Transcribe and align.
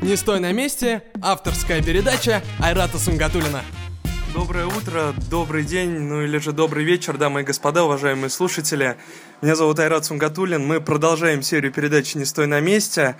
Не 0.00 0.16
стой 0.16 0.40
на 0.40 0.52
месте. 0.52 1.02
Авторская 1.22 1.82
передача 1.82 2.42
Айрата 2.60 2.98
Сунгатулина. 2.98 3.62
Доброе 4.34 4.66
утро, 4.66 5.14
добрый 5.30 5.62
день, 5.62 5.90
ну 5.90 6.22
или 6.22 6.38
же 6.38 6.50
добрый 6.52 6.84
вечер, 6.84 7.16
дамы 7.16 7.42
и 7.42 7.44
господа, 7.44 7.84
уважаемые 7.84 8.30
слушатели. 8.30 8.96
Меня 9.42 9.54
зовут 9.54 9.78
Айрат 9.78 10.04
Сунгатулин. 10.06 10.66
Мы 10.66 10.80
продолжаем 10.80 11.40
серию 11.40 11.72
передач 11.72 12.16
«Не 12.16 12.24
стой 12.24 12.48
на 12.48 12.58
месте». 12.58 13.16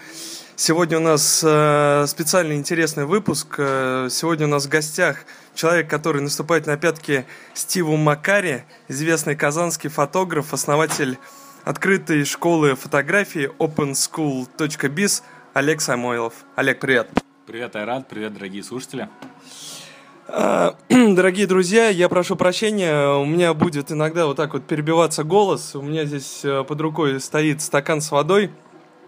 Сегодня 0.56 0.98
у 0.98 1.00
нас 1.00 1.42
э, 1.44 2.04
специальный 2.08 2.56
интересный 2.56 3.04
выпуск. 3.06 3.54
Э, 3.58 4.08
сегодня 4.10 4.46
у 4.46 4.50
нас 4.50 4.66
в 4.66 4.68
гостях 4.68 5.24
человек, 5.54 5.88
который 5.88 6.20
наступает 6.20 6.66
на 6.66 6.76
пятки 6.76 7.24
Стиву 7.54 7.96
Макари, 7.96 8.64
известный 8.88 9.36
казанский 9.36 9.90
фотограф, 9.90 10.52
основатель 10.52 11.18
открытой 11.64 12.24
школы 12.24 12.74
фотографии 12.74 13.50
openschool.biz 13.58 15.22
Олег 15.54 15.80
Самойлов. 15.80 16.34
Олег, 16.56 16.80
привет. 16.80 17.08
Привет, 17.46 17.76
Айрат, 17.76 18.08
привет, 18.08 18.34
дорогие 18.34 18.64
слушатели. 18.64 19.08
А, 20.26 20.74
дорогие 20.88 21.46
друзья, 21.46 21.90
я 21.90 22.08
прошу 22.08 22.34
прощения, 22.34 23.14
у 23.14 23.24
меня 23.24 23.54
будет 23.54 23.92
иногда 23.92 24.26
вот 24.26 24.36
так 24.36 24.52
вот 24.52 24.64
перебиваться 24.66 25.22
голос. 25.22 25.76
У 25.76 25.82
меня 25.82 26.06
здесь 26.06 26.44
э, 26.44 26.64
под 26.64 26.80
рукой 26.80 27.20
стоит 27.20 27.62
стакан 27.62 28.00
с 28.00 28.10
водой, 28.10 28.50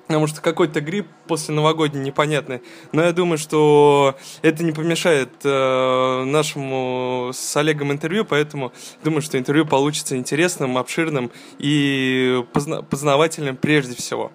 потому 0.06 0.27
что 0.27 0.41
какой-то 0.41 0.80
грипп 0.80 1.09
после 1.27 1.55
новогодний 1.55 2.01
непонятный. 2.01 2.62
Но 2.92 3.02
я 3.02 3.12
думаю, 3.12 3.38
что 3.38 4.16
это 4.42 4.62
не 4.65 4.73
помешает 4.73 5.30
э, 5.45 6.24
нашему 6.24 7.30
с 7.34 7.56
Олегом 7.56 7.92
интервью, 7.92 8.24
поэтому 8.24 8.73
думаю, 9.02 9.23
что 9.23 9.38
интервью 9.38 9.66
получится 9.66 10.16
интересным, 10.16 10.79
обширным 10.79 11.30
и 11.59 12.45
позна- 12.52 12.82
познавательным 12.82 13.57
прежде 13.57 13.96
всего. 13.96 14.32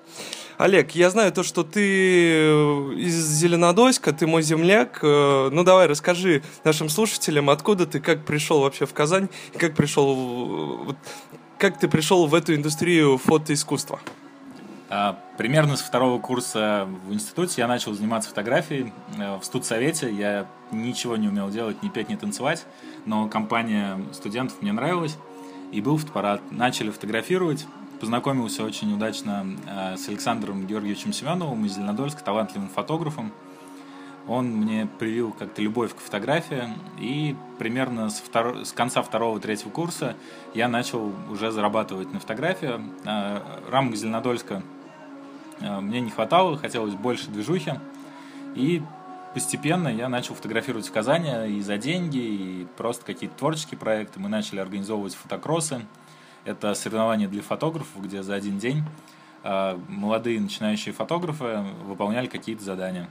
Олег, 0.58 0.92
я 0.92 1.10
знаю 1.10 1.32
то, 1.32 1.42
что 1.42 1.64
ты 1.64 1.82
э, 1.82 2.94
из 2.98 3.16
Зеленодольска, 3.16 4.12
ты 4.12 4.28
мой 4.28 4.44
земляк. 4.44 5.00
Э, 5.02 5.50
ну 5.52 5.64
давай, 5.64 5.88
расскажи 5.88 6.44
нашим 6.64 6.90
слушателям, 6.90 7.50
откуда 7.50 7.88
ты, 7.88 8.00
как 8.00 8.26
пришел 8.26 8.60
вообще 8.62 8.86
в 8.86 8.94
Казань, 8.94 9.30
как 9.58 9.74
пришел, 9.74 10.96
как 11.58 11.80
ты 11.80 11.88
пришел 11.88 12.28
в 12.28 12.36
эту 12.36 12.54
индустрию 12.54 13.18
фотоискусства? 13.18 14.00
А, 14.06 14.21
примерно 15.38 15.78
с 15.78 15.82
второго 15.82 16.20
курса 16.20 16.88
в 17.06 17.14
институте 17.14 17.62
я 17.62 17.68
начал 17.68 17.94
заниматься 17.94 18.30
фотографией. 18.30 18.94
В 19.18 19.44
студсовете 19.44 20.12
я 20.12 20.48
ничего 20.72 21.16
не 21.18 21.28
умел 21.28 21.50
делать, 21.50 21.82
ни 21.84 21.90
петь, 21.90 22.10
ни 22.10 22.16
танцевать, 22.16 22.66
но 23.06 23.28
компания 23.28 24.00
студентов 24.14 24.62
мне 24.62 24.72
нравилась, 24.72 25.18
и 25.72 25.82
был 25.82 25.98
фотоаппарат. 25.98 26.42
Начали 26.52 26.90
фотографировать, 26.90 27.66
познакомился 28.00 28.64
очень 28.64 28.94
удачно 28.94 29.46
э, 29.68 29.96
с 29.98 30.10
Александром 30.10 30.66
Георгиевичем 30.66 31.14
Семеновым 31.14 31.66
из 31.66 31.76
Зеленодольска, 31.76 32.24
талантливым 32.24 32.70
фотографом. 32.70 33.32
Он 34.28 34.48
мне 34.48 34.88
привил 35.00 35.32
как-то 35.32 35.62
любовь 35.62 35.96
к 35.96 36.00
фотографии, 36.00 36.64
и 37.00 37.36
примерно 37.58 38.10
с, 38.10 38.20
втор... 38.20 38.66
с 38.66 38.72
конца 38.72 39.02
второго-третьего 39.02 39.70
курса 39.70 40.16
я 40.54 40.68
начал 40.68 41.12
уже 41.30 41.52
зарабатывать 41.52 42.12
на 42.14 42.20
фотографии. 42.20 42.82
Э, 43.06 43.42
рамок 43.70 43.96
Зеленодольска 43.96 44.56
э, 44.56 44.62
мне 45.62 46.02
не 46.02 46.10
хватало, 46.10 46.58
хотелось 46.58 46.94
больше 46.96 47.30
движухи, 47.30 47.74
и 48.56 48.82
постепенно 49.34 49.88
я 49.88 50.10
начал 50.10 50.36
фотографировать 50.36 50.88
в 50.88 50.92
Казани 50.92 51.58
и 51.58 51.62
за 51.62 51.78
деньги, 51.78 52.18
и 52.18 52.68
просто 52.78 53.06
какие-то 53.06 53.38
творческие 53.38 53.78
проекты. 53.78 54.20
Мы 54.20 54.30
начали 54.30 54.60
организовывать 54.60 55.16
фотокроссы, 55.16 55.86
это 56.44 56.74
соревнование 56.74 57.28
для 57.28 57.42
фотографов, 57.42 58.02
где 58.02 58.24
за 58.24 58.36
один 58.36 58.58
день 58.58 58.84
а, 59.44 59.80
молодые 59.88 60.40
начинающие 60.40 60.94
фотографы 60.94 61.64
выполняли 61.86 62.28
какие-то 62.28 62.64
задания. 62.64 63.10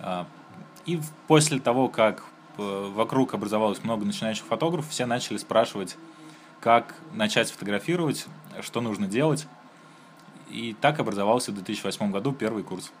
А, 0.00 0.26
и 0.86 1.00
после 1.26 1.60
того, 1.60 1.88
как 1.88 2.24
э, 2.56 2.90
вокруг 2.94 3.34
образовалось 3.34 3.84
много 3.84 4.06
начинающих 4.06 4.44
фотографов, 4.46 4.90
все 4.90 5.04
начали 5.04 5.36
спрашивать, 5.36 5.96
как 6.60 6.94
начать 7.12 7.50
фотографировать, 7.50 8.26
что 8.60 8.80
нужно 8.80 9.06
делать. 9.06 9.46
И 10.50 10.74
так 10.80 10.98
образовался 10.98 11.52
в 11.52 11.54
2008 11.54 12.10
году 12.10 12.32
первый 12.32 12.62
курс. 12.62 12.92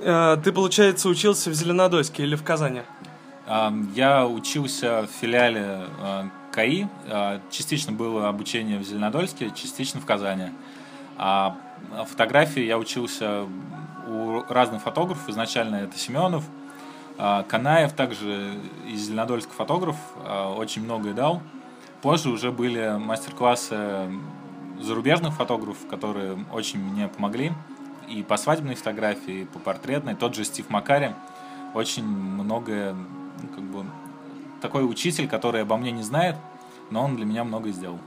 А, 0.00 0.36
ты, 0.36 0.52
получается, 0.52 1.08
учился 1.08 1.50
в 1.50 1.54
Зеленодольске 1.54 2.22
или 2.22 2.36
в 2.36 2.42
Казани? 2.44 2.82
Я 3.94 4.26
учился 4.26 5.02
в 5.02 5.20
филиале 5.20 5.86
КАИ. 6.52 6.86
А, 7.08 7.40
частично 7.50 7.92
было 7.92 8.28
обучение 8.28 8.78
в 8.78 8.82
Зеленодольске, 8.82 9.50
частично 9.54 10.00
в 10.00 10.06
Казани. 10.06 10.50
А 11.16 11.56
фотографии 12.06 12.62
я 12.62 12.78
учился 12.78 13.46
у 14.06 14.42
разных 14.48 14.82
фотографов. 14.82 15.28
Изначально 15.28 15.76
это 15.76 15.98
Семенов, 15.98 16.44
Канаев, 17.16 17.92
также 17.94 18.54
из 18.86 19.06
Зеленодольска 19.06 19.52
фотограф, 19.52 19.96
очень 20.56 20.82
многое 20.84 21.14
дал. 21.14 21.42
Позже 22.02 22.30
уже 22.30 22.52
были 22.52 22.96
мастер-классы 22.96 24.08
зарубежных 24.80 25.34
фотографов, 25.34 25.86
которые 25.88 26.38
очень 26.52 26.80
мне 26.80 27.08
помогли. 27.08 27.52
И 28.08 28.22
по 28.22 28.36
свадебной 28.36 28.74
фотографии, 28.74 29.42
и 29.42 29.44
по 29.44 29.58
портретной. 29.58 30.14
Тот 30.14 30.34
же 30.34 30.44
Стив 30.44 30.70
Макари 30.70 31.14
очень 31.74 32.06
многое, 32.06 32.94
ну, 32.94 33.48
как 33.54 33.64
бы, 33.64 33.84
такой 34.60 34.88
учитель, 34.88 35.28
который 35.28 35.62
обо 35.62 35.76
мне 35.76 35.90
не 35.90 36.02
знает, 36.02 36.36
но 36.90 37.04
он 37.04 37.16
для 37.16 37.26
меня 37.26 37.44
многое 37.44 37.72
сделал. 37.72 37.98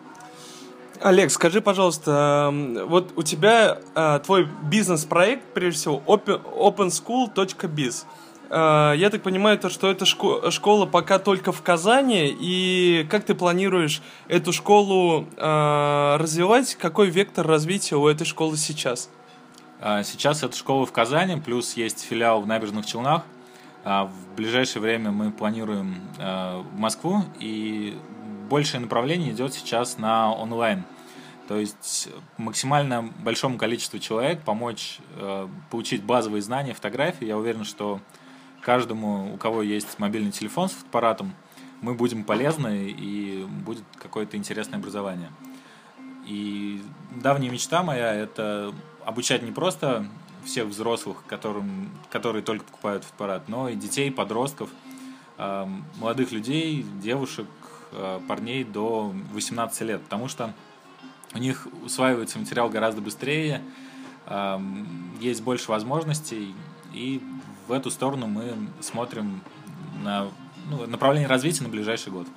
Олег, 1.00 1.31
скажи, 1.31 1.62
пожалуйста, 1.62 2.54
вот 2.88 3.14
у 3.16 3.24
тебя 3.24 3.80
а, 3.96 4.20
твой 4.20 4.48
бизнес-проект, 4.64 5.44
прежде 5.54 5.80
всего, 5.80 6.04
open, 6.06 6.42
openschool.biz. 6.44 8.06
А, 8.53 8.94
я 8.94 9.09
так 9.09 9.23
понимаю, 9.23 9.57
то, 9.57 9.69
что 9.69 9.89
эта 9.89 10.03
шко- 10.03 10.51
школа 10.51 10.85
пока 10.85 11.19
только 11.19 11.53
в 11.53 11.62
Казани, 11.62 12.35
и 12.38 13.07
как 13.09 13.23
ты 13.23 13.34
планируешь 13.34 14.01
эту 14.28 14.51
школу 14.51 15.25
а, 15.38 16.17
развивать? 16.17 16.75
Какой 16.75 17.09
вектор 17.09 17.47
развития 17.47 17.95
у 17.95 18.07
этой 18.07 18.25
школы 18.25 18.57
сейчас? 18.57 19.09
Сейчас 20.03 20.44
эта 20.44 20.56
школа 20.56 20.85
в 20.85 20.91
Казани, 20.91 21.41
плюс 21.41 21.73
есть 21.75 22.03
филиал 22.03 22.41
в 22.41 22.45
Набережных 22.45 22.85
Челнах. 22.85 23.23
В 23.84 24.12
ближайшее 24.35 24.79
время 24.79 25.09
мы 25.09 25.31
планируем 25.31 25.95
в 26.19 26.78
Москву, 26.78 27.23
и 27.39 27.97
большее 28.47 28.81
направление 28.81 29.31
идет 29.31 29.56
сейчас 29.56 29.97
на 29.97 30.31
онлайн. 30.35 30.83
То 31.47 31.57
есть 31.57 32.09
максимально 32.38 33.09
большому 33.23 33.57
количеству 33.57 33.97
человек 33.97 34.41
помочь 34.44 35.00
э, 35.16 35.47
получить 35.72 36.03
базовые 36.03 36.44
знания 36.44 36.75
фотографии. 36.75 37.25
Я 37.25 37.38
уверен, 37.38 37.66
что 37.66 38.00
каждому, 38.62 39.34
у 39.34 39.38
кого 39.38 39.62
есть 39.62 40.00
мобильный 40.00 40.32
телефон 40.32 40.70
с 40.70 40.74
фотоаппаратом, 40.74 41.34
мы 41.82 41.96
будем 41.96 42.24
полезны 42.24 42.90
и 42.90 43.46
будет 43.66 43.84
какое-то 43.98 44.38
интересное 44.38 44.80
образование. 44.80 45.32
И 46.26 46.82
давняя 47.16 47.52
мечта 47.52 47.84
моя– 47.84 48.14
это 48.16 48.74
обучать 49.04 49.42
не 49.42 49.52
просто 49.52 50.06
всех 50.46 50.68
взрослых, 50.68 51.24
которым, 51.28 51.90
которые 52.10 52.44
только 52.44 52.64
покупают 52.66 53.04
фотоаппарат, 53.04 53.50
но 53.50 53.70
и 53.70 53.76
детей, 53.76 54.12
подростков, 54.12 54.70
э, 55.38 55.68
молодых 56.00 56.32
людей, 56.32 56.86
девушек, 57.02 57.48
Э, 57.94 58.22
парней 58.26 58.64
до 58.64 59.14
18 59.34 59.82
лет, 59.82 60.02
потому 60.02 60.30
что 60.30 60.54
у 61.34 61.38
них 61.38 61.68
усваивается 61.84 62.40
материал 62.40 62.70
гораздо 62.70 63.02
быстрее, 63.02 63.62
эм, 64.28 64.88
есть 65.20 65.44
больше 65.44 65.70
возможностей, 65.70 66.56
и 66.94 67.22
в 67.68 67.72
эту 67.72 67.92
сторону 67.92 68.28
мы 68.28 68.54
смотрим 68.80 69.42
на 70.04 70.28
ну, 70.70 70.86
направление 70.88 71.28
развития 71.28 71.64
на 71.64 71.70
ближайший 71.70 72.12
год. 72.12 72.28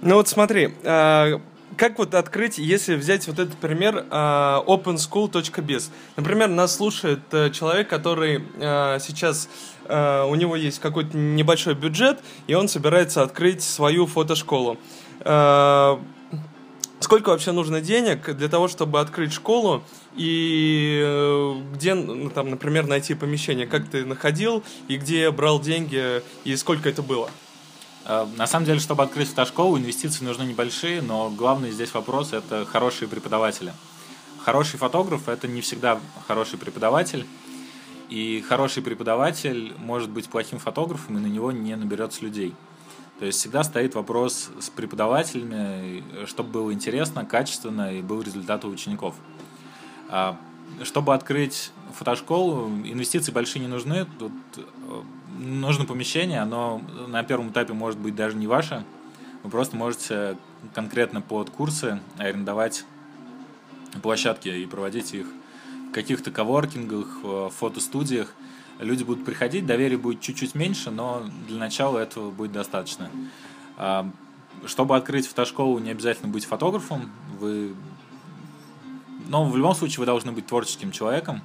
Ну 0.00 0.16
вот 0.16 0.28
смотри, 0.28 0.74
э, 0.82 1.38
как 1.76 1.98
вот 1.98 2.14
открыть, 2.14 2.58
если 2.58 2.94
взять 2.94 3.26
вот 3.26 3.38
этот 3.38 3.56
пример 3.56 4.06
э, 4.10 4.10
openschool.biz. 4.10 5.90
Например, 6.16 6.48
нас 6.48 6.76
слушает 6.76 7.20
человек, 7.52 7.88
который 7.88 8.44
сейчас 9.00 9.48
у 9.88 10.34
него 10.36 10.54
есть 10.54 10.78
какой-то 10.78 11.16
небольшой 11.16 11.74
бюджет, 11.74 12.20
и 12.46 12.54
он 12.54 12.68
собирается 12.68 13.22
открыть 13.22 13.62
свою 13.62 14.06
фотошколу. 14.06 14.78
Э, 15.24 15.98
сколько 17.02 17.30
вообще 17.30 17.52
нужно 17.52 17.80
денег 17.80 18.34
для 18.36 18.48
того, 18.48 18.68
чтобы 18.68 19.00
открыть 19.00 19.32
школу 19.32 19.82
и 20.16 21.00
э, 21.04 21.54
где, 21.74 21.94
ну, 21.94 22.30
там, 22.30 22.50
например, 22.50 22.86
найти 22.86 23.14
помещение? 23.14 23.66
Как 23.66 23.88
ты 23.88 24.04
находил 24.04 24.62
и 24.88 24.96
где 24.96 25.30
брал 25.30 25.60
деньги 25.60 26.22
и 26.44 26.56
сколько 26.56 26.88
это 26.88 27.02
было? 27.02 27.30
Э, 28.04 28.26
на 28.36 28.46
самом 28.46 28.66
деле, 28.66 28.80
чтобы 28.80 29.02
открыть 29.02 29.28
фотошколу, 29.28 29.78
инвестиции 29.78 30.24
нужны 30.24 30.44
небольшие, 30.44 31.02
но 31.02 31.30
главный 31.30 31.70
здесь 31.70 31.92
вопрос– 31.94 32.32
это 32.32 32.64
хорошие 32.64 33.08
преподаватели. 33.08 33.72
Хороший 34.44 34.78
фотограф– 34.78 35.22
это 35.28 35.46
не 35.46 35.60
всегда 35.60 36.00
хороший 36.26 36.58
преподаватель, 36.58 37.26
и 38.08 38.44
хороший 38.46 38.82
преподаватель 38.82 39.72
может 39.78 40.10
быть 40.10 40.28
плохим 40.28 40.58
фотографом, 40.58 41.18
и 41.18 41.20
на 41.20 41.26
него 41.26 41.52
не 41.52 41.76
наберется 41.76 42.24
людей– 42.24 42.54
то 43.22 43.26
есть 43.26 43.38
всегда 43.38 43.62
стоит 43.62 43.94
вопрос 43.94 44.50
с 44.58 44.68
преподавателями, 44.68 46.02
чтобы 46.26 46.50
было 46.50 46.72
интересно, 46.72 47.24
качественно 47.24 47.94
и 47.94 48.02
был 48.02 48.20
результат 48.20 48.64
у 48.64 48.68
учеников. 48.68 49.14
А 50.08 50.36
чтобы 50.82 51.14
открыть 51.14 51.70
фотошколу, 51.94 52.66
инвестиции 52.84 53.30
большие 53.30 53.62
не 53.62 53.68
нужны. 53.68 54.06
Тут 54.18 54.32
э, 54.56 54.62
нужно 55.38 55.84
помещение, 55.84 56.40
оно 56.40 56.82
на 57.06 57.22
первом 57.22 57.50
этапе 57.50 57.74
может 57.74 58.00
быть 58.00 58.16
даже 58.16 58.36
не 58.36 58.48
ваше. 58.48 58.84
Вы 59.44 59.50
просто 59.50 59.76
можете 59.76 60.36
конкретно 60.74 61.20
под 61.20 61.48
курсы 61.48 62.00
арендовать 62.18 62.84
площадки 64.02 64.48
и 64.48 64.66
проводить 64.66 65.14
их 65.14 65.28
в 65.90 65.92
каких-то 65.92 66.32
коворкингах, 66.32 67.52
фотостудиях. 67.52 68.34
Люди 68.78 69.04
будут 69.04 69.24
приходить, 69.24 69.66
доверие 69.66 69.98
будет 69.98 70.20
чуть-чуть 70.20 70.54
меньше, 70.54 70.90
но 70.90 71.22
для 71.48 71.58
начала 71.58 71.98
этого 71.98 72.30
будет 72.30 72.52
достаточно. 72.52 73.10
А, 73.76 74.10
чтобы 74.66 74.96
открыть 74.96 75.26
фотошколу, 75.26 75.78
не 75.78 75.90
обязательно 75.90 76.28
быть 76.28 76.44
фотографом. 76.44 77.10
Вы... 77.38 77.74
Но 79.28 79.44
в 79.48 79.56
любом 79.56 79.74
случае 79.74 80.00
вы 80.00 80.06
должны 80.06 80.32
быть 80.32 80.46
творческим 80.46 80.90
человеком 80.90 81.42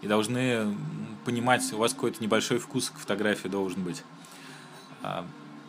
и 0.00 0.06
должны 0.06 0.76
понимать, 1.24 1.72
у 1.72 1.78
вас 1.78 1.94
какой-то 1.94 2.22
небольшой 2.22 2.58
вкус 2.58 2.90
к 2.90 2.98
фотографии 2.98 3.48
должен 3.48 3.82
быть. 3.82 4.02
А, 5.02 5.24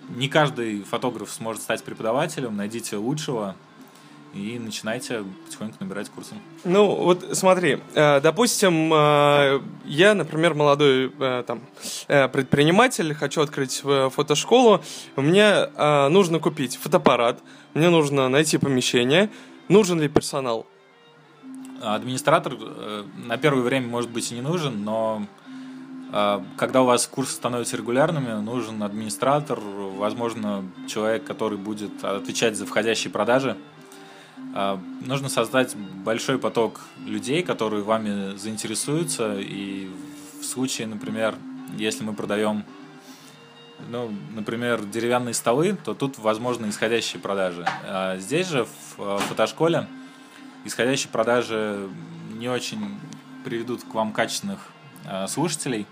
не 0.09 0.27
каждый 0.27 0.83
фотограф 0.83 1.31
сможет 1.31 1.61
стать 1.61 1.83
преподавателем, 1.83 2.55
найдите 2.55 2.97
лучшего, 2.97 3.55
и 4.33 4.57
начинайте 4.57 5.23
потихоньку 5.45 5.77
набирать 5.79 6.09
курсы. 6.09 6.35
Ну, 6.63 6.95
вот 6.95 7.25
смотри, 7.33 7.79
э, 7.93 8.19
допустим, 8.19 8.91
э, 8.91 9.61
я, 9.85 10.15
например, 10.15 10.55
молодой 10.55 11.11
э, 11.19 11.43
там, 11.45 11.61
предприниматель, 12.07 13.13
хочу 13.13 13.41
открыть 13.41 13.83
фотошколу, 14.11 14.81
мне 15.15 15.67
нужно 16.09 16.39
купить 16.39 16.77
фотоаппарат, 16.77 17.39
мне 17.73 17.89
нужно 17.89 18.29
найти 18.29 18.57
помещение, 18.57 19.29
нужен 19.67 19.99
ли 20.01 20.07
персонал? 20.07 20.65
Администратор 21.81 22.55
на 23.25 23.37
первое 23.37 23.61
время, 23.61 23.87
может 23.87 24.09
быть, 24.09 24.31
и 24.31 24.35
не 24.35 24.41
нужен, 24.41 24.83
но 24.83 25.25
когда 26.57 26.83
у 26.83 26.85
вас 26.85 27.07
курсы 27.07 27.33
становятся 27.33 27.75
регулярными, 27.75 28.39
нужен 28.41 28.81
администратор, 28.83 29.59
возможно, 29.59 30.63
человек, 30.87 31.25
который 31.25 31.57
будет 31.57 32.03
отвечать 32.03 32.55
за 32.55 32.65
входящие 32.65 33.11
продажи, 33.11 33.57
нужно 34.53 35.29
создать 35.29 35.75
большой 35.75 36.37
поток 36.37 36.81
людей, 37.05 37.43
которые 37.43 37.83
вами 37.83 38.35
заинтересуются, 38.37 39.39
и 39.39 39.89
в 40.39 40.45
случае, 40.45 40.87
например, 40.87 41.35
если 41.77 42.03
мы 42.03 42.13
продаем, 42.13 42.63
ну, 43.89 44.13
например, 44.35 44.85
деревянные 44.85 45.33
столы, 45.33 45.75
то 45.83 45.93
тут 45.93 46.17
возможны 46.19 46.69
исходящие 46.69 47.21
продажи. 47.21 47.65
А 47.85 48.17
здесь 48.17 48.47
же, 48.47 48.65
в 48.65 48.99
а, 48.99 49.17
фотошколе, 49.17 49.87
исходящие 50.65 51.11
продажи 51.11 51.89
не 52.33 52.47
очень 52.47 52.99
приведут 53.43 53.83
к 53.83 53.93
вам 53.93 54.13
качественных 54.13 54.59
слушателей, 55.27 55.85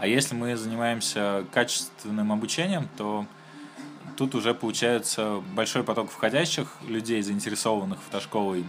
а 0.00 0.06
если 0.06 0.34
мы 0.34 0.56
занимаемся 0.56 1.44
качественным 1.52 2.32
обучением, 2.32 2.88
то 2.96 3.26
тут 4.20 4.34
уже 4.34 4.52
получается 4.52 5.42
большой 5.54 5.82
поток 5.82 6.10
входящих 6.10 6.76
людей, 6.86 7.22
заинтересованных 7.22 8.02
фотошколой. 8.02 8.66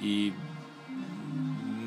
И 0.00 0.32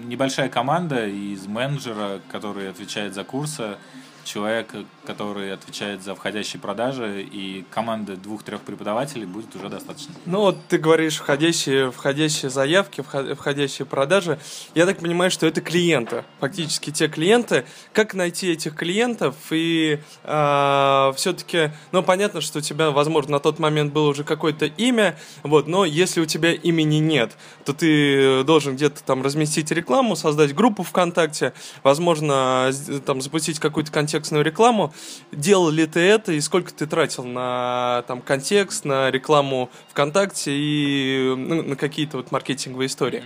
небольшая 0.06 0.48
команда 0.48 1.08
из 1.08 1.48
менеджера, 1.48 2.22
который 2.32 2.70
отвечает 2.70 3.16
за 3.16 3.24
курсы, 3.24 3.78
человек, 4.24 4.74
который 5.06 5.54
отвечает 5.54 6.04
за 6.04 6.16
входящие 6.16 6.60
продажи, 6.60 7.24
и 7.24 7.66
команды 7.72 8.16
двух-трех 8.16 8.62
преподавателей 8.62 9.26
будет 9.26 9.56
уже 9.56 9.70
достаточно. 9.70 10.14
Ну 10.26 10.42
вот 10.42 10.58
ты 10.68 10.78
говоришь 10.78 11.18
входящие, 11.18 11.92
входящие 11.92 12.50
заявки, 12.50 13.02
входящие 13.02 13.86
продажи. 13.86 14.40
Я 14.76 14.86
так 14.86 15.00
понимаю, 15.00 15.32
что 15.32 15.48
это 15.48 15.62
клиенты, 15.62 16.24
фактически 16.40 16.92
те 16.92 17.08
клиенты. 17.08 17.66
Как 17.94 18.14
найти 18.14 18.52
этих 18.52 18.76
клиентов? 18.76 19.36
И 19.50 19.94
э, 19.94 19.98
а, 20.24 21.14
все-таки, 21.16 21.72
ну 21.92 22.04
понятно, 22.04 22.42
что 22.42 22.60
у 22.60 22.62
тебя, 22.62 22.92
возможно, 22.92 23.34
на 23.34 23.40
тот 23.40 23.60
момент 23.60 23.92
было 23.92 24.10
уже 24.10 24.24
какое-то 24.24 24.66
имя, 24.66 25.18
вот, 25.44 25.68
но 25.68 25.86
если 25.86 26.22
у 26.22 26.26
тебя 26.26 26.54
имени 26.54 26.98
нет, 26.98 27.38
то 27.66 27.74
ты 27.74 28.44
должен 28.44 28.76
где-то 28.76 29.04
там 29.04 29.24
разместить 29.24 29.72
рекламу, 29.72 30.16
создать 30.16 30.54
группу 30.54 30.84
ВКонтакте, 30.84 31.54
возможно, 31.84 32.72
там 33.06 33.22
запустить 33.22 33.60
какой-то 33.60 33.92
контент 33.92 34.11
контекстную 34.12 34.44
рекламу. 34.44 34.94
Делал 35.32 35.70
ли 35.70 35.88
ты 35.88 36.02
это 36.02 36.34
и 36.34 36.42
сколько 36.42 36.74
ты 36.74 36.86
тратил 36.86 37.24
на 37.24 38.04
там, 38.08 38.22
контекст, 38.22 38.84
на 38.84 39.10
рекламу 39.10 39.70
ВКонтакте 39.90 40.52
и 40.54 41.34
ну, 41.36 41.64
на 41.64 41.76
какие-то 41.78 42.18
вот 42.18 42.32
маркетинговые 42.32 42.88
истории? 42.88 43.24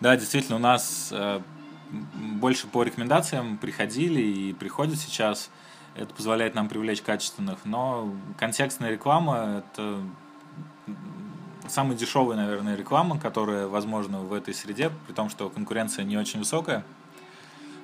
Да, 0.00 0.16
действительно, 0.16 0.56
у 0.56 0.60
нас 0.60 1.10
э, 1.12 1.40
больше 1.90 2.66
по 2.66 2.82
рекомендациям 2.82 3.58
приходили 3.58 4.22
и 4.22 4.52
приходят 4.54 4.98
сейчас. 4.98 5.50
Это 5.94 6.14
позволяет 6.14 6.54
нам 6.54 6.68
привлечь 6.68 7.02
качественных. 7.02 7.58
Но 7.64 8.14
контекстная 8.38 8.90
реклама— 8.90 9.62
это 9.76 9.98
самая 11.68 11.96
дешевая, 11.98 12.36
наверное, 12.38 12.76
реклама, 12.76 13.20
которая 13.20 13.66
возможна 13.66 14.20
в 14.20 14.32
этой 14.32 14.54
среде, 14.54 14.90
при 15.06 15.12
том, 15.12 15.28
что 15.28 15.50
конкуренция 15.50 16.04
не 16.06 16.16
очень 16.16 16.38
высокая 16.38 16.82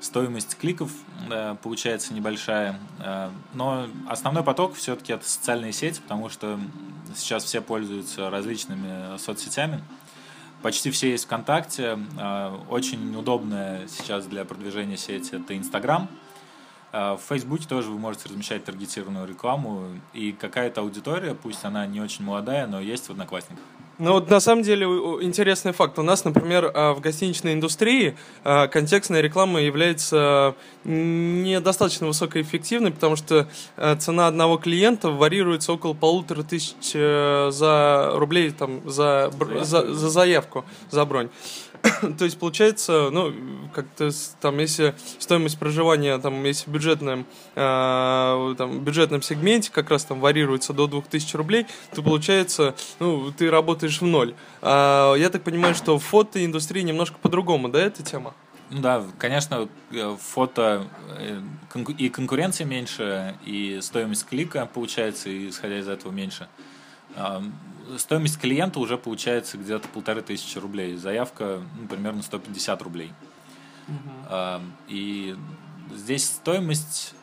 стоимость 0.00 0.56
кликов 0.56 0.90
э, 1.30 1.56
получается 1.62 2.14
небольшая, 2.14 2.78
э, 3.00 3.30
но 3.54 3.88
основной 4.08 4.42
поток 4.42 4.74
все-таки 4.74 5.12
это 5.12 5.28
социальные 5.28 5.72
сети, 5.72 6.00
потому 6.00 6.28
что 6.28 6.58
сейчас 7.14 7.44
все 7.44 7.60
пользуются 7.60 8.30
различными 8.30 9.16
соцсетями. 9.18 9.82
Почти 10.62 10.90
все 10.90 11.10
есть 11.10 11.24
ВКонтакте. 11.24 11.98
Э, 12.18 12.56
очень 12.68 13.14
удобная 13.16 13.86
сейчас 13.88 14.26
для 14.26 14.44
продвижения 14.44 14.96
сети 14.96 15.36
это 15.36 15.56
Инстаграм. 15.56 16.08
В 16.90 17.20
Фейсбуке 17.28 17.68
тоже 17.68 17.90
вы 17.90 17.98
можете 17.98 18.30
размещать 18.30 18.64
таргетированную 18.64 19.28
рекламу, 19.28 19.88
и 20.14 20.32
какая-то 20.32 20.80
аудитория, 20.80 21.34
пусть 21.34 21.62
она 21.66 21.86
не 21.86 22.00
очень 22.00 22.24
молодая, 22.24 22.66
но 22.66 22.80
есть 22.80 23.08
в 23.08 23.10
Одноклассниках. 23.10 23.62
Ну 23.98 24.12
вот 24.12 24.30
на 24.30 24.38
самом 24.38 24.62
деле 24.62 24.86
интересный 24.86 25.72
факт. 25.72 25.98
У 25.98 26.02
нас, 26.02 26.24
например, 26.24 26.70
а, 26.72 26.94
в 26.94 27.00
гостиничной 27.00 27.54
индустрии 27.54 28.16
а, 28.44 28.68
контекстная 28.68 29.20
реклама 29.20 29.60
является 29.60 30.54
недостаточно 30.84 32.06
высокоэффективной, 32.06 32.92
потому 32.92 33.16
что 33.16 33.48
а, 33.76 33.96
цена 33.96 34.28
одного 34.28 34.56
клиента 34.56 35.10
варьируется 35.10 35.72
около 35.72 35.94
полутора 35.94 36.44
тысяч 36.44 36.92
э, 36.94 37.50
за 37.50 38.10
рублей 38.14 38.52
там, 38.52 38.88
за, 38.88 39.32
за, 39.62 39.92
за 39.92 40.08
заявку, 40.10 40.64
за 40.90 41.04
бронь. 41.04 41.28
То 42.18 42.24
есть 42.24 42.38
получается, 42.38 43.10
ну, 43.10 43.32
как-то 43.74 44.10
там, 44.40 44.58
если 44.58 44.94
стоимость 45.18 45.58
проживания, 45.58 46.18
там, 46.18 46.44
если 46.44 46.68
в 46.68 46.72
бюджетном, 46.72 47.26
э, 47.54 48.54
там, 48.56 48.80
бюджетном 48.80 49.22
сегменте 49.22 49.70
как 49.72 49.90
раз 49.90 50.04
там 50.04 50.20
варьируется 50.20 50.72
до 50.72 50.86
2000 50.86 51.36
рублей, 51.36 51.66
то 51.94 52.02
получается, 52.02 52.74
ну, 52.98 53.32
ты 53.32 53.50
работаешь 53.50 54.00
в 54.00 54.04
ноль. 54.04 54.34
А, 54.62 55.14
я 55.14 55.30
так 55.30 55.42
понимаю, 55.42 55.74
что 55.74 55.98
в 55.98 56.04
фотоиндустрии 56.04 56.82
немножко 56.82 57.16
по-другому, 57.20 57.68
да, 57.68 57.80
эта 57.80 58.02
тема? 58.02 58.34
Да, 58.70 59.04
конечно, 59.18 59.68
э, 59.92 60.16
фото 60.20 60.86
э, 61.18 61.40
и 61.96 62.08
конкуренция 62.10 62.66
меньше, 62.66 63.36
и 63.46 63.78
стоимость 63.80 64.26
клика 64.26 64.68
получается, 64.72 65.28
исходя 65.48 65.78
из 65.78 65.88
этого 65.88 66.12
меньше 66.12 66.48
стоимость 67.96 68.38
клиента 68.38 68.80
уже 68.80 68.98
получается 68.98 69.56
где-то 69.56 69.88
полторы 69.88 70.22
тысячи 70.22 70.58
рублей. 70.58 70.96
Заявка 70.96 71.62
ну, 71.80 71.88
примерно 71.88 72.22
150 72.22 72.82
рублей. 72.82 73.12
Uh-huh. 73.88 74.62
И 74.88 75.34
здесь 75.94 76.26
стоимость 76.26 77.14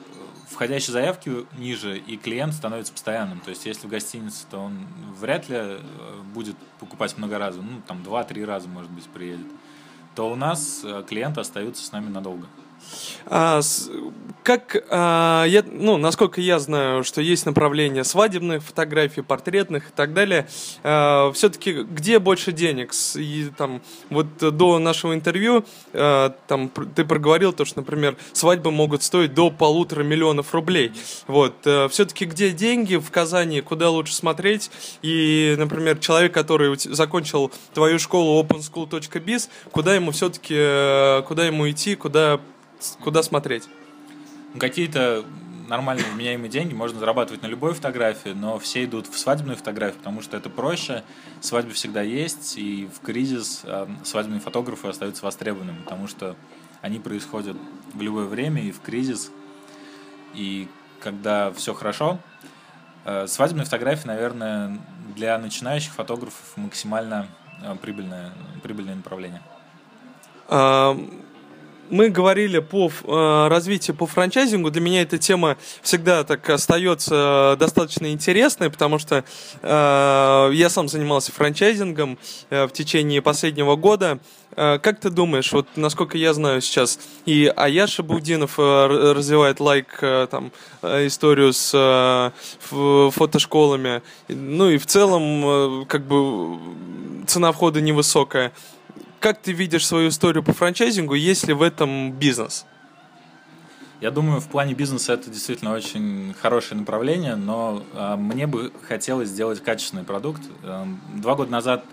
входящей 0.55 0.93
заявки 0.93 1.45
ниже, 1.57 1.97
и 1.97 2.17
клиент 2.17 2.53
становится 2.53 2.93
постоянным. 2.93 3.39
То 3.41 3.49
есть, 3.49 3.65
если 3.65 3.87
в 3.87 3.89
гостинице, 3.89 4.45
то 4.49 4.59
он 4.59 4.87
вряд 5.19 5.49
ли 5.49 5.57
э, 5.57 5.79
будет 6.33 6.55
покупать 6.79 7.17
много 7.17 7.37
раз, 7.37 7.55
ну, 7.55 7.81
там, 7.85 8.03
два-три 8.03 8.43
раза, 8.45 8.67
может 8.67 8.89
быть, 8.91 9.05
приедет, 9.05 9.47
то 10.15 10.31
у 10.31 10.35
нас 10.35 10.81
э, 10.83 11.03
клиенты 11.07 11.41
остаются 11.41 11.85
с 11.85 11.91
нами 11.91 12.09
надолго. 12.09 12.47
А, 13.27 13.61
как 14.43 14.85
а, 14.91 15.45
я, 15.45 15.63
ну, 15.65 15.97
насколько 15.97 16.39
я 16.39 16.59
знаю, 16.59 17.03
что 17.03 17.19
есть 17.19 17.47
направление 17.47 18.03
свадебных 18.03 18.63
фотографий, 18.63 19.21
портретных 19.21 19.89
и 19.89 19.91
так 19.93 20.13
далее. 20.13 20.47
А, 20.83 21.31
все-таки 21.31 21.73
где 21.73 22.19
больше 22.19 22.51
денег? 22.51 22.93
И, 23.15 23.49
там, 23.57 23.81
вот 24.11 24.27
до 24.37 24.77
нашего 24.77 25.15
интервью 25.15 25.65
а, 25.93 26.35
там 26.47 26.69
ты 26.69 27.03
проговорил 27.05 27.53
то, 27.53 27.65
что, 27.65 27.79
например, 27.79 28.17
свадьбы 28.33 28.69
могут 28.69 29.01
стоить 29.01 29.33
до 29.33 29.49
полутора 29.49 30.03
миллионов 30.03 30.53
рублей. 30.53 30.91
Вот, 31.25 31.55
а, 31.65 31.87
все-таки 31.89 32.25
где 32.25 32.51
деньги 32.51 32.97
в 32.97 33.09
Казани, 33.09 33.61
куда 33.61 33.89
лучше 33.89 34.13
смотреть? 34.13 34.69
И, 35.01 35.55
например, 35.57 35.97
человек, 35.97 36.33
который 36.33 36.77
закончил 36.77 37.51
твою 37.73 37.97
школу 37.97 38.43
openschool.biz, 38.43 39.49
куда 39.71 39.95
ему 39.95 40.11
все-таки, 40.11 40.55
э, 40.55 41.23
куда 41.27 41.47
ему 41.47 41.69
идти, 41.69 41.95
куда 41.95 42.39
куда 43.01 43.23
смотреть? 43.23 43.67
Какие-то 44.59 45.25
нормальные 45.67 46.05
вменяемые 46.11 46.49
деньги, 46.49 46.73
можно 46.73 46.99
зарабатывать 46.99 47.41
на 47.41 47.47
любой 47.47 47.73
фотографии, 47.73 48.29
но 48.29 48.59
все 48.59 48.85
идут 48.85 49.07
в 49.07 49.17
свадебную 49.17 49.57
фотографию, 49.57 49.97
потому 49.99 50.21
что 50.21 50.37
это 50.37 50.49
проще, 50.49 51.03
свадьба 51.41 51.73
всегда 51.73 52.01
есть, 52.01 52.57
и 52.57 52.87
в 52.93 53.03
кризис 53.03 53.61
э, 53.63 53.87
свадебные 54.03 54.39
фотографы 54.39 54.87
остаются 54.87 55.25
востребованными, 55.25 55.81
потому 55.81 56.07
что 56.07 56.35
они 56.81 56.99
происходят 56.99 57.57
в 57.93 58.01
любое 58.01 58.25
время 58.25 58.61
и 58.61 58.71
в 58.71 58.79
кризис, 58.81 59.31
и 60.33 60.67
когда 60.99 61.51
все 61.53 61.73
хорошо. 61.73 62.19
Э, 63.05 63.27
свадебные 63.27 63.65
фотографии, 63.65 64.07
наверное, 64.07 64.79
для 65.15 65.37
начинающих 65.37 65.93
фотографов 65.93 66.57
максимально 66.57 67.27
э, 67.63 67.75
прибыльное, 67.81 68.31
прибыльное 68.61 68.95
направление 68.95 69.41
мы 71.89 72.09
говорили 72.09 72.59
по 72.59 72.89
э, 72.89 73.47
развитию 73.47 73.95
по 73.95 74.05
франчайзингу. 74.05 74.71
Для 74.71 74.81
меня 74.81 75.01
эта 75.01 75.17
тема 75.17 75.57
всегда 75.81 76.23
так 76.23 76.49
остается 76.49 77.55
достаточно 77.59 78.11
интересной, 78.11 78.69
потому 78.69 78.99
что 78.99 79.23
э, 79.61 80.49
я 80.53 80.69
сам 80.69 80.87
занимался 80.87 81.31
франчайзингом 81.31 82.17
э, 82.49 82.65
в 82.65 82.71
течение 82.71 83.21
последнего 83.21 83.75
года. 83.75 84.19
Э, 84.55 84.79
как 84.79 84.99
ты 84.99 85.09
думаешь, 85.09 85.51
вот 85.51 85.67
насколько 85.75 86.17
я 86.17 86.33
знаю 86.33 86.61
сейчас, 86.61 86.99
и 87.25 87.51
Аяша 87.55 88.03
Будинов 88.03 88.55
э, 88.57 89.11
развивает 89.13 89.59
лайк 89.59 89.99
э, 90.01 90.27
там 90.29 90.51
э, 90.81 91.07
историю 91.07 91.53
с 91.53 91.71
э, 91.73 92.31
фотошколами, 93.11 94.01
ну 94.27 94.69
и 94.69 94.77
в 94.77 94.85
целом 94.85 95.83
э, 95.83 95.85
как 95.85 96.05
бы 96.05 96.57
цена 97.27 97.51
входа 97.51 97.81
невысокая 97.81 98.51
как 99.19 99.41
ты 99.41 99.51
видишь 99.51 99.85
свою 99.85 100.09
историю 100.09 100.43
по 100.43 100.53
франчайзингу, 100.53 101.13
есть 101.13 101.47
ли 101.47 101.53
в 101.53 101.61
этом 101.61 102.11
бизнес? 102.11 102.65
Я 104.01 104.11
думаю, 104.11 104.41
в 104.41 104.47
плане 104.47 104.73
бизнеса 104.73 105.13
это 105.13 105.29
действительно 105.29 105.73
очень 105.73 106.35
хорошее 106.41 106.79
направление, 106.79 107.35
но 107.35 107.83
э, 107.93 108.15
мне 108.17 108.45
бы 108.45 108.71
хотелось 108.87 109.29
сделать 109.29 109.63
качественный 109.63 110.03
продукт. 110.03 110.41
Э, 110.63 110.85
два 111.15 111.35
года 111.35 111.51
назад 111.51 111.85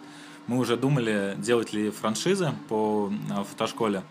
мы 0.49 0.59
уже 0.59 0.77
думали, 0.77 1.37
делать 1.39 1.73
ли 1.73 1.91
франшизы 1.91 2.53
по 2.69 3.11
э, 3.31 3.45
фотошколе, 3.45 4.03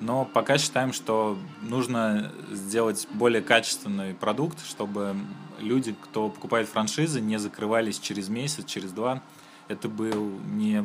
но 0.00 0.24
пока 0.24 0.58
считаем, 0.58 0.92
что 0.92 1.36
нужно 1.60 2.32
сделать 2.52 3.08
более 3.12 3.42
качественный 3.42 4.14
продукт, 4.14 4.64
чтобы 4.64 5.16
люди, 5.58 5.94
кто 6.00 6.28
покупает 6.28 6.68
франшизы, 6.68 7.20
не 7.20 7.38
закрывались 7.38 7.98
через 7.98 8.28
месяц, 8.28 8.64
через 8.64 8.92
два. 8.92 9.22
Это 9.68 9.88
был 9.88 10.30
не 10.46 10.84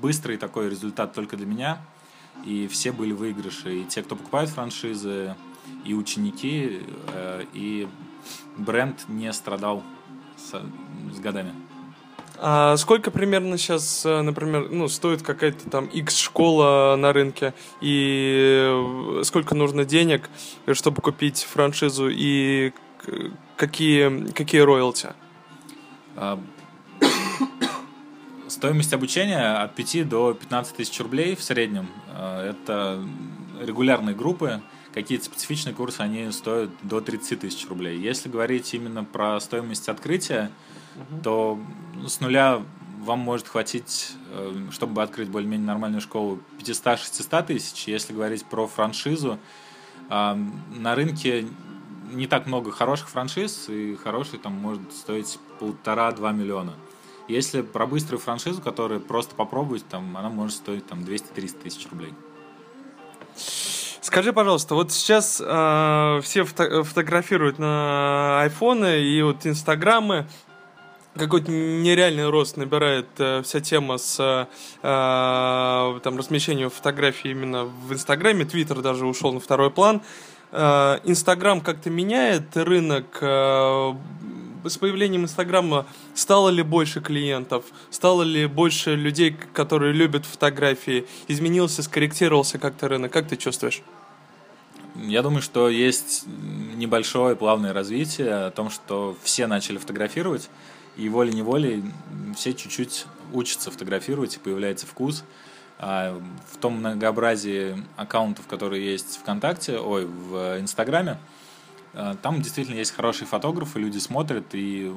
быстрый 0.00 0.36
такой 0.36 0.70
результат 0.70 1.12
только 1.14 1.36
для 1.36 1.46
меня, 1.46 1.80
и 2.44 2.66
все 2.68 2.92
были 2.92 3.12
выигрыши. 3.12 3.80
И 3.80 3.84
те, 3.84 4.02
кто 4.02 4.16
покупает 4.16 4.48
франшизы, 4.48 5.34
и 5.84 5.94
ученики, 5.94 6.80
э, 7.12 7.44
и 7.52 7.88
бренд 8.56 9.04
не 9.08 9.32
страдал 9.32 9.82
с, 10.36 10.60
с 11.14 11.20
годами. 11.20 11.52
А 12.40 12.76
сколько 12.76 13.10
примерно 13.10 13.58
сейчас, 13.58 14.06
э, 14.06 14.22
например, 14.22 14.68
ну, 14.70 14.88
стоит 14.88 15.22
какая-то 15.22 15.68
там 15.68 15.86
X 15.86 16.16
школа 16.16 16.96
на 16.96 17.12
рынке, 17.12 17.52
и 17.80 19.20
сколько 19.24 19.54
нужно 19.54 19.84
денег, 19.84 20.30
чтобы 20.72 21.02
купить 21.02 21.42
франшизу, 21.42 22.08
и 22.08 22.72
какие, 23.56 24.30
какие 24.32 24.60
роялти? 24.60 25.08
Стоимость 28.58 28.92
обучения 28.92 29.62
от 29.62 29.76
5 29.76 30.08
до 30.08 30.34
15 30.34 30.74
тысяч 30.74 30.98
рублей 30.98 31.36
в 31.36 31.42
среднем. 31.44 31.88
Э, 32.08 32.50
это 32.50 33.00
регулярные 33.60 34.16
группы. 34.16 34.60
Какие-то 34.92 35.26
специфичные 35.26 35.76
курсы, 35.76 36.00
они 36.00 36.32
стоят 36.32 36.70
до 36.82 37.00
30 37.00 37.38
тысяч 37.38 37.68
рублей. 37.68 38.00
Если 38.00 38.28
говорить 38.28 38.74
именно 38.74 39.04
про 39.04 39.38
стоимость 39.38 39.88
открытия, 39.88 40.50
угу. 40.96 41.22
то 41.22 41.60
с 42.04 42.18
нуля 42.18 42.60
вам 43.04 43.20
может 43.20 43.46
хватить, 43.46 44.14
э, 44.32 44.66
чтобы 44.72 45.04
открыть 45.04 45.28
более-менее 45.28 45.68
нормальную 45.68 46.00
школу, 46.00 46.40
500-600 46.58 47.46
тысяч. 47.46 47.86
Если 47.86 48.12
говорить 48.12 48.44
про 48.44 48.66
франшизу, 48.66 49.38
э, 50.10 50.34
на 50.34 50.94
рынке 50.96 51.46
не 52.10 52.26
так 52.26 52.48
много 52.48 52.72
хороших 52.72 53.08
франшиз, 53.08 53.68
и 53.68 53.94
хороший 53.94 54.40
там 54.40 54.54
может 54.54 54.92
стоить 54.92 55.38
полтора-два 55.60 56.32
миллиона. 56.32 56.74
Если 57.28 57.60
про 57.60 57.86
быструю 57.86 58.18
франшизу, 58.18 58.62
которую 58.62 59.00
просто 59.00 59.34
попробовать, 59.34 59.86
там, 59.86 60.16
она 60.16 60.30
может 60.30 60.56
стоить 60.56 60.86
там 60.86 61.00
200-300 61.00 61.62
тысяч 61.62 61.86
рублей. 61.90 62.14
Скажи, 64.00 64.32
пожалуйста, 64.32 64.74
вот 64.74 64.90
сейчас 64.90 65.42
э, 65.44 66.20
все 66.22 66.44
фото 66.44 66.82
фотографируют 66.82 67.58
на 67.58 68.40
айфоны 68.40 69.02
и 69.02 69.20
вот 69.20 69.46
инстаграмы, 69.46 70.26
какой-то 71.18 71.50
нереальный 71.50 72.30
рост 72.30 72.56
набирает 72.56 73.08
э, 73.18 73.42
вся 73.42 73.60
тема 73.60 73.98
с 73.98 74.18
э, 74.82 76.00
там 76.02 76.16
размещением 76.16 76.70
фотографий 76.70 77.32
именно 77.32 77.64
в 77.64 77.92
Инстаграме. 77.92 78.44
Твиттер 78.44 78.80
даже 78.80 79.06
ушел 79.06 79.32
на 79.32 79.40
второй 79.40 79.70
план. 79.70 80.00
Э, 80.52 80.98
Инстаграм 81.04 81.60
как-то 81.60 81.90
меняет 81.90 82.56
рынок 82.56 83.18
э, 83.20 83.94
с 84.64 84.76
появлением 84.76 85.24
Инстаграма 85.24 85.86
стало 86.14 86.48
ли 86.48 86.62
больше 86.62 87.00
клиентов, 87.00 87.64
стало 87.90 88.22
ли 88.22 88.46
больше 88.46 88.94
людей, 88.94 89.36
которые 89.52 89.92
любят 89.92 90.26
фотографии, 90.26 91.06
изменился, 91.28 91.82
скорректировался 91.82 92.58
как-то 92.58 92.88
рынок, 92.88 93.12
как 93.12 93.28
ты 93.28 93.36
чувствуешь? 93.36 93.82
Я 94.96 95.22
думаю, 95.22 95.42
что 95.42 95.68
есть 95.68 96.24
небольшое 96.26 97.36
плавное 97.36 97.72
развитие 97.72 98.46
о 98.46 98.50
том, 98.50 98.68
что 98.70 99.16
все 99.22 99.46
начали 99.46 99.78
фотографировать, 99.78 100.50
и 100.96 101.08
волей-неволей 101.08 101.84
все 102.36 102.52
чуть-чуть 102.52 103.06
учатся 103.32 103.70
фотографировать, 103.70 104.36
и 104.36 104.38
появляется 104.40 104.86
вкус. 104.86 105.24
А 105.78 106.20
в 106.52 106.56
том 106.56 106.78
многообразии 106.78 107.84
аккаунтов, 107.96 108.48
которые 108.48 108.84
есть 108.90 109.20
ВКонтакте, 109.22 109.78
ой, 109.78 110.06
в 110.06 110.58
Инстаграме, 110.58 111.18
там 112.22 112.42
действительно 112.42 112.76
есть 112.76 112.92
хорошие 112.92 113.26
фотографы, 113.26 113.80
люди 113.80 113.98
смотрят, 113.98 114.46
и 114.52 114.92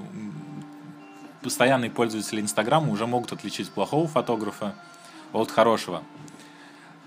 постоянные 1.42 1.90
пользователи 1.90 2.42
Инстаграма 2.42 2.92
уже 2.92 3.08
могут 3.08 3.34
отличить 3.34 3.70
плохого 3.70 4.08
фотографа 4.08 4.76
от 5.34 5.50
хорошего. 5.52 6.04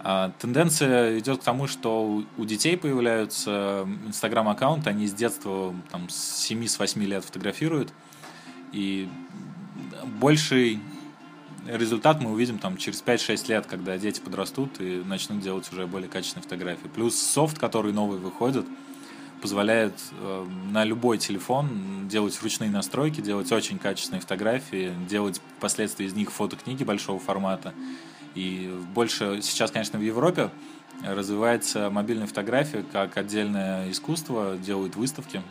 А, 0.01 0.33
тенденция 0.39 1.19
идет 1.19 1.41
к 1.41 1.45
тому, 1.45 1.67
что 1.67 2.25
у 2.37 2.45
детей 2.45 2.77
появляются 2.77 3.89
инстаграм-аккаунты, 4.07 4.91
они 4.91 5.07
с 5.07 5.15
детства, 5.15 5.75
там, 5.91 6.09
с 6.09 6.51
7-8 6.51 7.05
лет 7.05 7.25
фотографируют, 7.25 7.93
и 8.73 9.09
больший 10.21 10.81
результат 11.67 12.21
мы 12.21 12.33
увидим 12.33 12.59
там 12.59 12.77
через 12.77 13.03
5-6 13.03 13.49
лет, 13.49 13.67
когда 13.67 13.97
дети 13.97 14.21
подрастут 14.21 14.81
и 14.81 15.03
начнут 15.07 15.41
делать 15.41 15.71
уже 15.73 15.87
более 15.87 16.11
качественные 16.11 16.43
фотографии. 16.43 16.89
Плюс 16.89 17.17
софт, 17.17 17.59
который 17.59 17.93
новый 17.93 18.19
выходит– 18.19 18.67
позволяет 19.45 19.93
э, 20.13 20.47
на 20.73 20.85
любой 20.85 21.19
телефон 21.19 22.09
делать 22.09 22.41
ручные 22.43 22.71
настройки, 22.71 23.21
делать 23.21 23.53
очень 23.53 23.79
качественные 23.79 24.23
фотографии, 24.23 24.95
делать 25.07 25.39
впоследствии 25.59 26.07
из 26.07 26.15
них 26.15 26.33
фотокниги 26.33 26.83
большого 26.83 27.19
формата. 27.19 27.75
И 28.35 28.75
больше 28.95 29.41
сейчас, 29.43 29.71
конечно, 29.71 29.99
в 29.99 30.03
Европе 30.03 30.49
развивается 31.07 31.91
мобильная 31.91 32.27
фотография 32.27 32.87
как 32.91 33.19
отдельное 33.19 33.91
искусство, 33.91 34.57
делают 34.57 34.97
выставки. 34.97 35.43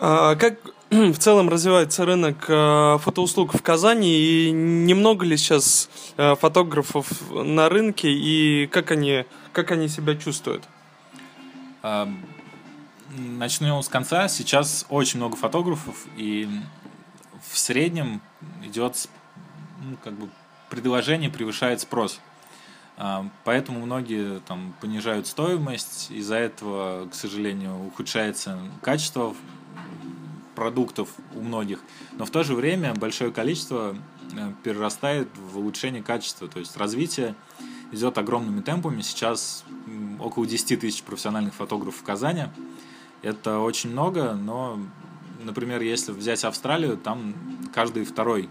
А 0.00 0.34
как 0.34 0.58
в 0.90 1.16
целом 1.16 1.48
развивается 1.48 2.04
рынок 2.06 2.44
э, 2.48 2.98
фотоуслуг 2.98 3.54
в 3.54 3.62
Казани 3.62 4.18
и 4.18 4.50
немного 4.50 5.24
ли 5.24 5.36
сейчас 5.36 5.88
э, 6.16 6.34
фотографов 6.34 7.06
на 7.30 7.68
рынке 7.68 8.10
и 8.10 8.66
как 8.66 8.90
они, 8.90 9.26
как 9.52 9.70
они 9.70 9.86
себя 9.86 10.16
чувствуют? 10.16 10.64
Начнем 13.10 13.82
с 13.82 13.88
конца. 13.88 14.28
Сейчас 14.28 14.84
очень 14.90 15.18
много 15.18 15.34
фотографов, 15.36 16.06
и 16.16 16.48
в 17.50 17.58
среднем 17.58 18.20
идет 18.62 19.08
ну, 19.80 19.96
как 20.04 20.12
бы 20.12 20.28
предложение 20.68 21.30
превышает 21.30 21.80
спрос. 21.80 22.20
А, 22.98 23.26
поэтому 23.44 23.80
многие 23.80 24.40
там 24.40 24.74
понижают 24.80 25.26
стоимость, 25.26 26.10
из-за 26.10 26.36
этого, 26.36 27.08
к 27.08 27.14
сожалению, 27.14 27.86
ухудшается 27.86 28.58
качество 28.82 29.34
продуктов 30.54 31.08
у 31.34 31.40
многих. 31.40 31.80
Но 32.12 32.26
в 32.26 32.30
то 32.30 32.42
же 32.42 32.54
время 32.54 32.92
большое 32.92 33.32
количество 33.32 33.96
э, 34.32 34.52
перерастает 34.64 35.28
в 35.36 35.58
улучшение 35.58 36.02
качества. 36.02 36.48
То 36.48 36.58
есть 36.58 36.76
развитие 36.76 37.36
идет 37.92 38.18
огромными 38.18 38.60
темпами. 38.60 39.00
Сейчас 39.00 39.64
около 40.18 40.46
10 40.46 40.80
тысяч 40.80 41.02
профессиональных 41.04 41.54
фотографов 41.54 42.00
в 42.00 42.04
Казани. 42.04 42.46
Это 43.28 43.58
очень 43.58 43.90
много, 43.90 44.32
но, 44.32 44.78
например, 45.42 45.82
если 45.82 46.12
взять 46.12 46.44
Австралию, 46.44 46.96
там 46.96 47.34
каждый 47.74 48.04
второй 48.06 48.48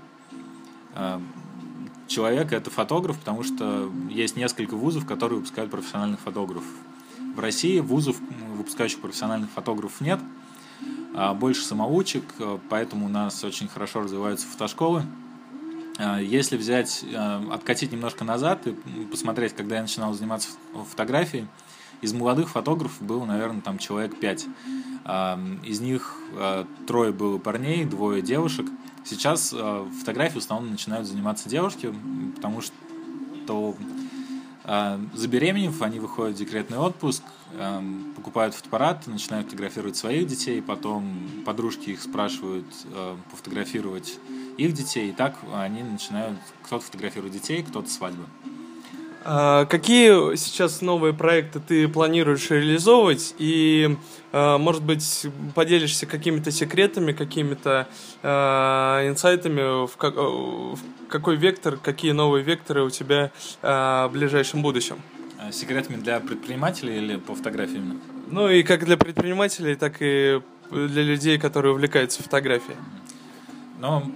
э, 0.94 1.20
человек 2.08 2.54
это 2.54 2.70
фотограф, 2.70 3.18
потому 3.18 3.42
что 3.42 3.92
есть 4.10 4.36
несколько 4.36 4.76
вузов, 4.76 5.08
которые 5.08 5.40
выпускают 5.40 5.72
профессиональных 5.72 6.20
фотографов. 6.20 6.70
В 7.36 7.40
России 7.40 7.80
вузов 7.80 8.18
выпускающих 8.56 9.00
профессиональных 9.00 9.50
фотографов 9.50 10.00
нет. 10.00 10.20
А, 11.16 11.34
больше 11.34 11.64
самоучек, 11.64 12.24
э, 12.38 12.60
поэтому 12.70 13.08
у 13.08 13.10
нас 13.10 13.44
очень 13.44 13.68
хорошо 13.68 14.02
развиваются 14.02 14.46
фотошколы. 14.46 15.04
А, 15.98 16.20
если 16.20 16.56
взять, 16.56 17.04
э, 17.04 17.52
откатить 17.52 17.92
немножко 17.92 18.24
назад 18.24 18.68
и 18.68 18.74
посмотреть, 19.10 19.56
когда 19.56 19.78
я 19.78 19.82
начинал 19.82 20.14
заниматься 20.14 20.50
фотографией, 20.92 21.48
из 22.02 22.14
молодых 22.14 22.50
фотографов 22.50 23.02
было, 23.02 23.26
наверное, 23.26 23.62
там 23.62 23.78
человек 23.78 24.20
пять. 24.20 24.46
А, 25.06 25.40
из 25.64 25.80
них 25.80 26.18
э, 26.34 26.66
трое 26.86 27.12
было 27.12 27.38
парней, 27.38 27.86
двое 27.86 28.22
девушек. 28.22 28.68
Сейчас 29.06 29.56
фотографией 30.00 30.42
в 30.42 30.44
основном 30.44 30.72
начинают 30.72 31.08
заниматься 31.08 31.48
девушки, 31.48 31.94
потому 32.36 32.60
что 32.62 32.74
забеременев, 35.14 35.82
они 35.82 36.00
выходят 36.02 36.36
в 36.36 36.40
декретный 36.40 36.78
отпуск, 36.78 37.24
покупают 38.18 38.54
фотоаппарат, 38.54 39.08
начинают 39.08 39.48
фотографировать 39.48 39.96
своих 39.96 40.28
детей, 40.28 40.62
потом 40.62 41.18
подружки 41.46 41.92
их 41.92 42.02
спрашивают 42.02 42.66
пофотографировать 43.32 44.20
их 44.58 44.74
детей, 44.74 45.12
и 45.12 45.14
так 45.14 45.38
они 45.54 45.84
начинают, 45.84 46.38
кто-то 46.64 46.84
фотографирует 46.84 47.32
детей, 47.32 47.64
кто-то 47.64 47.90
свадьбы. 47.90 48.26
А 49.24 49.66
какие 49.66 50.36
сейчас 50.36 50.82
новые 50.82 51.14
проекты 51.14 51.60
ты 51.60 51.88
планируешь 51.88 52.50
реализовывать? 52.50 53.36
И, 53.38 53.98
а, 54.32 54.58
может 54.58 54.84
быть, 54.84 55.28
поделишься 55.56 56.06
какими-то 56.06 56.52
секретами, 56.52 57.12
какими-то 57.12 57.88
а, 58.24 59.08
инсайтами, 59.08 59.86
в, 59.86 59.98
как, 59.98 60.16
в 60.16 60.80
какой 61.10 61.36
вектор, 61.36 61.78
какие 61.78 62.12
новые 62.12 62.44
векторы 62.44 62.84
у 62.84 62.90
тебя 62.90 63.32
в 63.62 64.10
ближайшем 64.12 64.62
будущем? 64.62 64.98
Секретами 65.52 65.98
для 65.98 66.20
предпринимателей 66.20 66.98
или 66.98 67.16
по 67.18 67.36
фотографии 67.36 67.76
именно? 67.76 68.00
Ну 68.30 68.50
и 68.50 68.64
как 68.64 68.86
для 68.86 68.98
предпринимателей, 68.98 69.76
так 69.76 69.98
и 70.00 70.42
для 70.72 71.04
людей, 71.04 71.38
которые 71.38 71.74
увлекаются 71.74 72.22
фотографией. 72.24 72.78
Ну, 73.80 74.12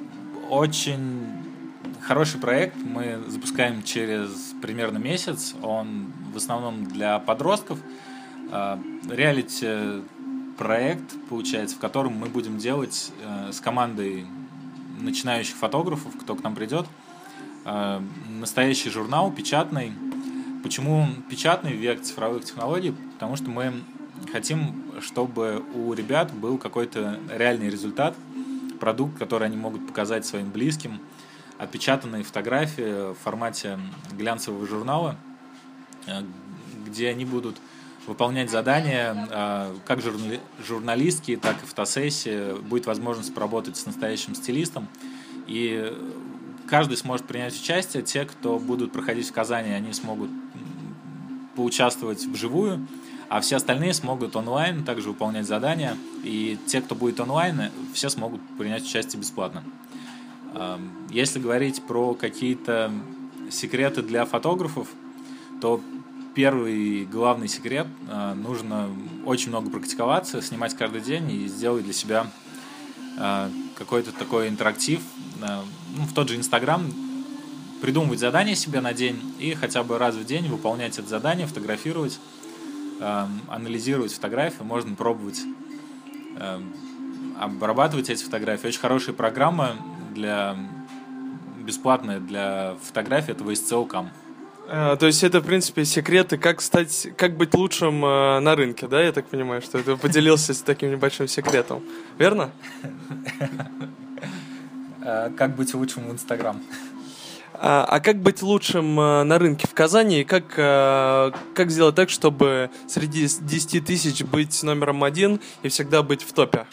очень 0.50 1.41
хороший 2.02 2.40
проект 2.40 2.76
мы 2.78 3.24
запускаем 3.28 3.84
через 3.84 4.54
примерно 4.62 4.98
месяц. 4.98 5.56
Он 5.62 6.12
в 6.34 6.38
основном 6.38 6.86
для 6.86 7.20
подростков. 7.20 7.80
Э, 8.52 8.78
реалити 9.10 10.04
проект, 10.58 11.16
получается, 11.30 11.76
в 11.76 11.80
котором 11.80 12.14
мы 12.14 12.28
будем 12.28 12.58
делать 12.58 13.12
э, 13.24 13.52
с 13.52 13.60
командой 13.60 14.26
начинающих 15.00 15.56
фотографов, 15.56 16.14
кто 16.22 16.36
к 16.36 16.44
нам 16.44 16.54
придет, 16.54 16.86
настоящий 18.30 18.92
журнал, 18.92 19.32
печатный, 19.32 19.94
Почему 20.64 21.08
печатный 21.28 21.74
век 21.74 22.02
цифровых 22.02 22.46
технологий? 22.46 22.94
Потому 23.14 23.36
что 23.36 23.50
мы 23.50 23.74
хотим, 24.32 24.84
чтобы 25.02 25.64
у 25.74 25.92
ребят 25.94 26.32
был 26.32 26.60
какой-то 26.60 27.20
реальный 27.36 27.70
результат, 27.70 28.16
продукт, 28.80 29.18
который 29.18 29.48
они 29.48 29.58
могут 29.58 29.88
показать 29.88 30.26
своим 30.26 30.52
близким, 30.52 31.00
отпечатанные 31.62 32.24
фотографии 32.24 33.14
в 33.14 33.18
формате 33.20 33.80
глянцевого 34.18 34.66
журнала, 34.66 35.16
э, 36.08 36.24
где 36.88 37.10
они 37.10 37.24
будут 37.24 37.58
выполнять 38.08 38.50
задания 38.50 39.28
э, 39.30 39.76
как 39.86 40.00
журналистки, 40.68 41.38
так 41.38 41.62
и 41.62 41.66
фотосессии. 41.68 42.60
Будет 42.62 42.88
возможность 42.88 43.32
поработать 43.34 43.78
с 43.78 43.86
настоящим 43.86 44.34
стилистом. 44.34 44.88
И 45.46 45.96
каждый 46.68 46.98
сможет 46.98 47.28
принять 47.28 47.54
участие. 47.54 48.02
Те, 48.02 48.26
кто 48.26 48.58
будут 48.58 48.92
проходить 48.92 49.30
в 49.30 49.32
Казани, 49.32 49.70
они 49.70 49.94
смогут 49.94 50.32
поучаствовать 51.56 52.26
вживую, 52.26 52.88
а 53.30 53.40
все 53.40 53.58
остальные 53.58 53.94
смогут 53.94 54.36
онлайн 54.36 54.84
также 54.84 55.10
выполнять 55.10 55.46
задания. 55.46 55.96
И 56.24 56.58
те, 56.66 56.82
кто 56.82 56.96
будет 56.96 57.20
онлайн, 57.20 57.70
все 57.94 58.10
смогут 58.10 58.42
принять 58.58 58.84
участие 58.84 59.20
бесплатно. 59.20 59.64
Если 61.10 61.40
говорить 61.40 61.82
про 61.84 62.14
какие-то 62.14 62.92
секреты 63.50 64.02
для 64.02 64.26
фотографов, 64.26 64.88
то 65.62 65.82
первый 66.34 67.06
главный 67.06 67.48
секрет 67.48 67.88
а, 68.10 68.34
нужно 68.34 68.90
очень 69.26 69.50
много 69.50 69.70
практиковаться, 69.70 70.42
снимать 70.42 70.76
каждый 70.76 71.02
день 71.02 71.30
и 71.32 71.48
сделать 71.48 71.84
для 71.84 71.94
себя 71.94 72.28
а, 73.20 73.50
какой-то 73.76 74.12
такой 74.12 74.48
интерактив, 74.48 75.02
ну, 75.40 76.06
в 76.06 76.14
тот 76.14 76.30
же 76.30 76.36
Инстаграм 76.36 76.86
придумывать 77.82 78.20
задание 78.20 78.56
себе 78.56 78.80
на 78.80 78.94
день 78.94 79.20
и 79.40 79.54
хотя 79.56 79.84
бы 79.84 79.98
раз 79.98 80.16
в 80.16 80.24
день 80.24 80.48
выполнять 80.48 81.00
это 81.00 81.08
задание, 81.08 81.48
фотографировать, 81.48 82.20
анализировать 83.48 84.14
фотографии, 84.14 84.62
можно 84.62 84.96
пробовать 84.96 85.42
обрабатывать 87.40 88.12
эти 88.12 88.24
фотографии. 88.24 88.68
Очень 88.68 88.80
хорошая 88.80 89.16
программа 89.16 89.76
для 90.14 90.56
бесплатная 91.62 92.20
для 92.20 92.76
фотографий, 92.82 93.32
это 93.32 93.44
VSCO.com. 93.44 94.10
А, 94.74 94.96
то 94.96 95.06
есть 95.06 95.24
это, 95.24 95.42
в 95.42 95.46
принципе, 95.46 95.86
секреты, 95.86 96.38
как 96.38 96.62
стать, 96.62 97.10
как 97.18 97.36
быть 97.36 97.54
лучшим 97.54 98.06
э, 98.06 98.40
на 98.40 98.56
рынке, 98.56 98.88
да? 98.88 99.02
Я 99.02 99.12
так 99.12 99.28
понимаю, 99.28 99.62
что 99.62 99.84
ты 99.84 99.98
поделился 99.98 100.54
с 100.54 100.62
таким 100.62 100.92
небольшим 100.92 101.28
секретом, 101.28 101.84
верно? 102.18 102.52
Э, 105.04 105.30
как 105.38 105.56
быть 105.56 105.74
лучшим 105.74 106.08
в 106.08 106.12
Инстаграм? 106.14 106.62
А, 107.54 107.84
а 107.84 108.00
как 108.00 108.18
быть 108.22 108.42
лучшим 108.42 108.96
на 108.96 109.38
рынке 109.38 109.68
в 109.68 109.74
Казани? 109.74 110.22
И 110.22 110.24
как, 110.24 110.48
как 110.48 111.70
сделать 111.70 111.96
так, 111.96 112.10
чтобы 112.10 112.72
среди 112.88 113.28
10 113.28 113.86
тысяч 113.86 114.24
быть 114.24 114.64
номером 114.64 115.04
один 115.04 115.40
и 115.62 115.68
всегда 115.68 116.02
быть 116.02 116.24
в 116.24 116.34
топе? 116.34 116.66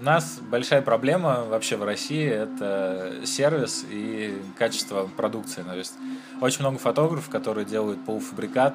У 0.00 0.02
нас 0.02 0.40
большая 0.40 0.80
проблема 0.80 1.44
вообще 1.44 1.76
в 1.76 1.84
России– 1.84 2.24
это 2.26 3.20
сервис 3.26 3.84
и 3.88 4.40
качество 4.56 5.06
продукции. 5.06 5.62
То 5.62 5.74
есть 5.74 5.92
очень 6.40 6.60
много 6.60 6.78
фотографов, 6.78 7.28
которые 7.28 7.66
делают 7.66 8.04
полуфабрикат, 8.06 8.74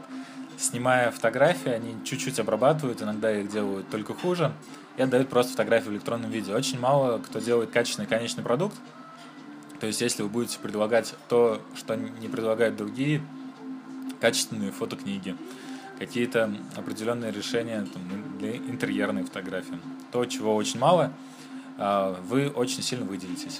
снимая 0.57 1.09
фотографии, 1.09 1.71
они 1.71 1.95
чуть-чуть 2.05 2.39
обрабатывают, 2.39 3.01
иногда 3.01 3.35
их 3.35 3.49
делают 3.49 3.89
только 3.89 4.13
хуже– 4.13 4.53
и 4.97 5.01
отдают 5.01 5.29
просто 5.29 5.51
фотографии 5.53 5.89
в 5.89 5.93
электронном 5.93 6.31
виде. 6.31 6.53
Очень 6.53 6.79
мало 6.79 7.19
кто 7.19 7.39
делает 7.39 7.71
качественный 7.71 8.07
конечный 8.07 8.43
продукт. 8.43 8.75
То 9.79 9.87
есть, 9.87 10.01
если 10.01 10.23
вы 10.23 10.29
будете 10.29 10.57
предлагать 10.59 11.13
то, 11.27 11.61
что 11.75 11.95
не 11.95 12.29
предлагают 12.29 12.77
другие, 12.77 13.21
качественные 14.21 14.71
фотокниги, 14.71 15.35
какие-то 15.99 16.53
определенные 16.75 17.31
решения 17.31 17.85
там, 17.93 18.37
для 18.39 18.55
интерьерной 18.55 19.23
фотографии, 19.23 19.77
то, 20.15 20.23
чего 20.25 20.55
очень 20.55 20.79
мало, 20.79 21.11
а, 21.77 22.17
вы 22.29 22.47
очень 22.47 22.81
сильно 22.81 23.05
выделитесь. 23.05 23.59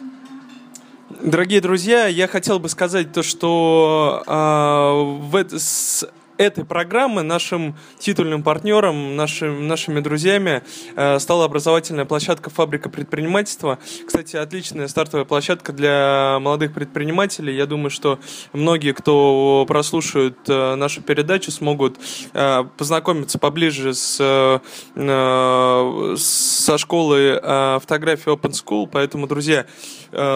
Дорогие 1.21 1.59
друзья, 1.59 2.07
я 2.07 2.29
хотел 2.29 2.59
бы 2.59 2.69
сказать 2.69 3.11
то, 3.11 3.23
что 3.23 4.23
э, 4.25 4.31
в, 4.31 5.59
с 5.59 6.09
этой 6.38 6.65
программы 6.65 7.24
нашим 7.24 7.76
титульным 8.00 8.43
партнером, 8.43 9.15
нашим, 9.15 9.67
нашими 9.67 10.00
друзьями 10.00 10.63
э, 10.95 11.19
стала 11.19 11.45
образовательная 11.45 12.06
площадка 12.06 12.50
«Фабрика 12.50 12.89
предпринимательства». 12.89 13.80
Кстати, 14.06 14.36
отличная 14.36 14.88
стартовая 14.88 15.26
площадка 15.26 15.74
для 15.74 16.38
молодых 16.41 16.74
предпринимателей. 16.74 17.56
Я 17.56 17.65
думаю, 17.65 17.89
что 17.89 18.19
многие, 18.54 18.93
кто 18.93 19.65
прослушают 19.67 20.38
э, 20.48 20.76
нашу 20.76 21.02
передачу, 21.02 21.52
смогут 21.52 21.98
э, 22.34 22.63
познакомиться 22.78 23.39
поближе 23.39 23.93
с, 23.93 24.17
э, 24.19 24.60
э 24.95 26.15
со 26.17 26.78
школы 26.78 27.39
э, 27.41 27.80
фотографии 27.80 28.32
Open 28.32 28.52
School. 28.52 28.89
Поэтому, 28.91 29.28
друзья, 29.28 29.65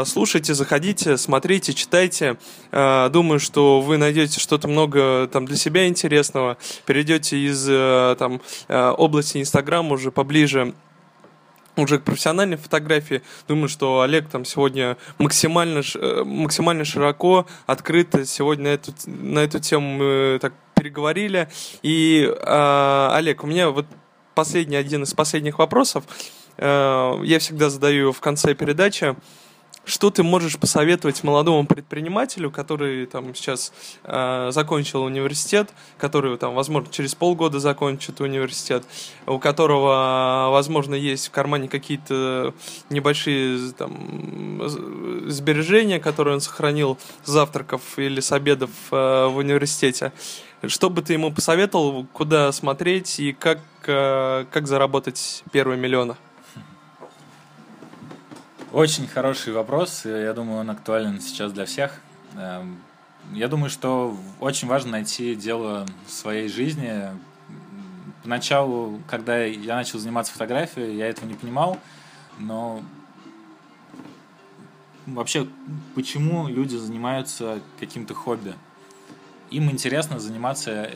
слушайте, 0.05 0.53
заходите, 0.53 1.17
смотрите, 1.17 1.73
читайте. 1.73 2.37
Э, 2.71 3.09
думаю, 3.09 3.39
что 3.39 3.81
вы 3.81 3.97
найдете 3.97 4.39
что-то 4.39 4.67
много 4.67 5.27
там 5.31 5.45
для 5.45 5.57
себя 5.57 5.87
интересного, 5.87 6.57
перейдете 6.85 7.37
из 7.37 7.67
э, 7.69 8.15
там, 8.19 8.41
э, 8.67 8.93
области 8.97 9.37
Инстаграм 9.37 9.91
уже 9.91 10.11
поближе 10.11 10.73
уже 11.81 11.99
к 11.99 12.03
профессиональной 12.03 12.57
фотографии. 12.57 13.21
Думаю, 13.47 13.69
что 13.69 14.01
Олег 14.01 14.29
там 14.29 14.45
сегодня 14.45 14.97
максимально, 15.17 15.81
э, 15.95 16.23
максимально 16.23 16.85
широко, 16.85 17.45
открыто 17.65 18.25
сегодня 18.25 18.63
на 18.63 18.73
эту, 18.73 18.93
на 19.05 19.39
эту 19.39 19.59
тему 19.59 19.97
мы 19.97 20.39
так 20.41 20.53
переговорили. 20.75 21.49
И, 21.81 22.29
э, 22.29 23.09
Олег, 23.13 23.43
у 23.43 23.47
меня 23.47 23.69
вот 23.69 23.85
последний, 24.35 24.75
один 24.75 25.03
из 25.03 25.13
последних 25.13 25.59
вопросов. 25.59 26.03
Э, 26.57 27.19
я 27.23 27.39
всегда 27.39 27.69
задаю 27.69 28.11
в 28.11 28.19
конце 28.19 28.53
передачи. 28.53 29.15
Что 29.89 30.11
ты 30.11 30.21
можешь 30.21 30.59
посоветовать 30.59 31.23
молодому 31.23 31.65
предпринимателю, 31.65 32.51
который 32.51 33.07
там 33.07 33.33
сейчас 33.33 33.73
э, 34.03 34.51
закончил 34.51 35.01
университет, 35.01 35.71
который 35.97 36.37
там, 36.37 36.53
возможно, 36.53 36.91
через 36.91 37.15
полгода 37.15 37.59
закончит 37.59 38.21
университет, 38.21 38.83
у 39.25 39.39
которого, 39.39 40.49
возможно, 40.51 40.93
есть 40.93 41.29
в 41.29 41.31
кармане 41.31 41.67
какие-то 41.67 42.53
небольшие 42.91 43.71
там 43.71 44.61
сбережения, 45.27 45.99
которые 45.99 46.35
он 46.35 46.41
сохранил 46.41 46.99
с 47.23 47.31
завтраков 47.31 47.81
или 47.97 48.19
с 48.19 48.31
обедов 48.31 48.69
э, 48.91 49.25
в 49.25 49.37
университете. 49.37 50.13
Что 50.67 50.91
бы 50.91 51.01
ты 51.01 51.13
ему 51.13 51.33
посоветовал, 51.33 52.05
куда 52.13 52.51
смотреть 52.51 53.19
и 53.19 53.33
как, 53.33 53.57
э, 53.87 54.45
как 54.51 54.67
заработать 54.67 55.43
первые 55.51 55.79
миллионы? 55.79 56.15
Очень 58.71 59.07
хороший 59.07 59.51
вопрос. 59.51 60.05
Я 60.05 60.31
думаю, 60.33 60.59
он 60.59 60.69
актуален 60.69 61.19
сейчас 61.21 61.51
для 61.51 61.65
всех. 61.65 61.99
Эм, 62.35 62.77
я 63.33 63.47
думаю, 63.47 63.71
что 63.71 64.15
очень 64.39 64.67
важно 64.67 64.91
найти 64.91 65.33
дело 65.33 65.87
в 66.05 66.11
своей 66.11 66.49
жизни. 66.49 67.09
Поначалу, 68.21 69.01
когда 69.07 69.43
я 69.43 69.75
начал 69.75 69.97
заниматься 69.97 70.33
фотографией, 70.33 70.95
я 70.97 71.07
этого 71.07 71.27
не 71.27 71.33
понимал, 71.33 71.79
но 72.37 72.83
вообще, 75.07 75.47
почему 75.95 76.47
люди 76.47 76.75
занимаются 76.75 77.61
каким-то 77.79 78.13
хобби? 78.13 78.53
Им 79.49 79.71
интересно 79.71 80.19
заниматься, 80.19 80.91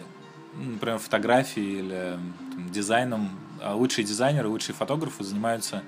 например, 0.54 1.00
фотографией 1.00 1.80
или 1.80 2.20
там, 2.54 2.70
дизайном. 2.70 3.32
А 3.64 3.74
лучшие 3.74 4.06
дизайнеры, 4.06 4.48
лучшие 4.48 4.76
фотографы 4.76 5.24
занимаются 5.24 5.82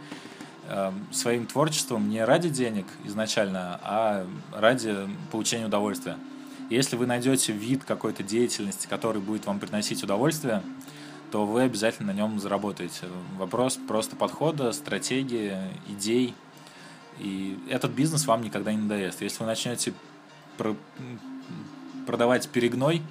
своим 1.12 1.46
творчеством 1.46 2.10
не 2.10 2.24
ради 2.24 2.50
денег 2.50 2.86
изначально, 3.04 3.80
а 3.84 4.26
ради 4.52 4.96
получения 5.32 5.66
удовольствия. 5.68 6.18
Если 6.70 6.96
вы 6.96 7.06
найдете 7.06 7.54
вид 7.54 7.84
какой-то 7.84 8.24
деятельности, 8.24 8.88
который 8.88 9.22
будет 9.22 9.46
вам 9.46 9.60
приносить 9.60 10.04
удовольствие, 10.04 10.64
то 11.32 11.46
вы 11.46 11.62
обязательно 11.62 12.14
на 12.14 12.18
нем 12.18 12.40
заработаете. 12.40 13.06
Вопрос 13.38 13.78
просто 13.88 14.16
подхода, 14.16 14.72
стратегии, 14.72 15.56
идей. 15.88 16.34
И 17.20 17.60
этот 17.70 17.92
бизнес 17.92 18.26
вам 18.26 18.42
никогда 18.42 18.74
не 18.74 18.82
надоест. 18.82 19.22
Если 19.22 19.40
вы 19.40 19.46
начнете 19.46 19.94
про 20.58 20.76
продавать 22.08 22.50
перегной, 22.50 23.02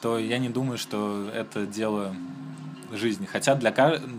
то 0.00 0.18
я 0.18 0.38
не 0.38 0.48
думаю, 0.48 0.76
что 0.76 1.30
это 1.34 1.66
дело 1.66 2.14
жизни. 2.92 3.26
Хотя 3.26 3.54
для, 3.54 3.70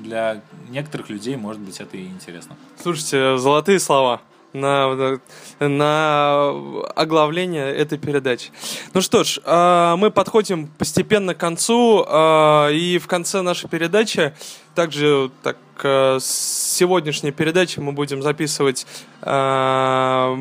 для 0.04 0.42
некоторых 0.70 1.10
людей, 1.10 1.36
может 1.36 1.62
быть, 1.62 1.80
это 1.80 1.98
и 1.98 2.06
интересно. 2.06 2.56
Слушайте, 2.82 3.38
золотые 3.38 3.80
слова 3.80 4.22
на, 4.56 5.20
на 5.60 6.50
оглавление 6.96 7.74
этой 7.76 7.98
передачи. 7.98 8.52
Ну 8.94 9.02
что 9.02 9.24
ж, 9.24 9.40
а, 9.44 9.96
мы 9.98 10.12
подходим 10.12 10.68
постепенно 10.68 11.36
к 11.36 11.38
концу, 11.38 12.06
а, 12.08 12.70
и 12.70 12.98
в 12.98 13.08
конце 13.08 13.42
нашей 13.42 13.70
передачи 13.70 14.34
также 14.76 15.32
так 15.42 15.58
Э, 15.84 16.20
сегодняшней 16.22 17.32
передачи 17.32 17.80
мы 17.80 17.92
будем 17.92 18.22
записывать. 18.22 18.86
Э, 19.22 20.34